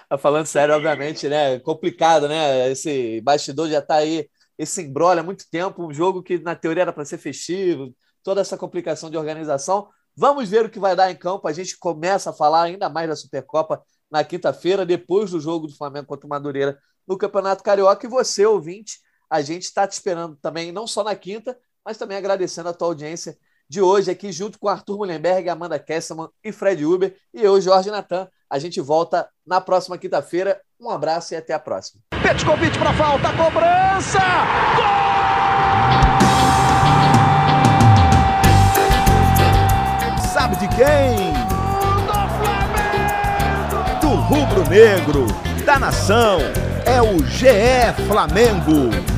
[0.09, 1.59] Tá falando sério, obviamente, né?
[1.59, 2.69] Complicado, né?
[2.69, 6.83] Esse bastidor já está aí, esse embrolho há muito tempo, um jogo que na teoria
[6.83, 9.89] era para ser festivo, toda essa complicação de organização.
[10.15, 11.47] Vamos ver o que vai dar em campo.
[11.47, 15.75] A gente começa a falar ainda mais da Supercopa na quinta-feira, depois do jogo do
[15.75, 18.05] Flamengo contra o Madureira no Campeonato Carioca.
[18.05, 18.99] E você, ouvinte,
[19.29, 22.87] a gente está te esperando também, não só na quinta, mas também agradecendo a tua
[22.87, 23.37] audiência
[23.69, 27.89] de hoje aqui junto com Arthur Mullenberg, Amanda Kesselman e Fred Uber e eu, Jorge
[27.89, 28.27] Natan.
[28.49, 30.61] A gente volta na próxima quinta-feira.
[30.79, 32.01] Um abraço e até a próxima.
[32.45, 34.19] convite para falta, cobrança!
[34.75, 34.93] Gol!
[40.33, 41.33] Sabe de quem?
[44.01, 45.25] Do rubro-negro,
[45.65, 46.39] da nação,
[46.85, 49.12] é o GE Flamengo.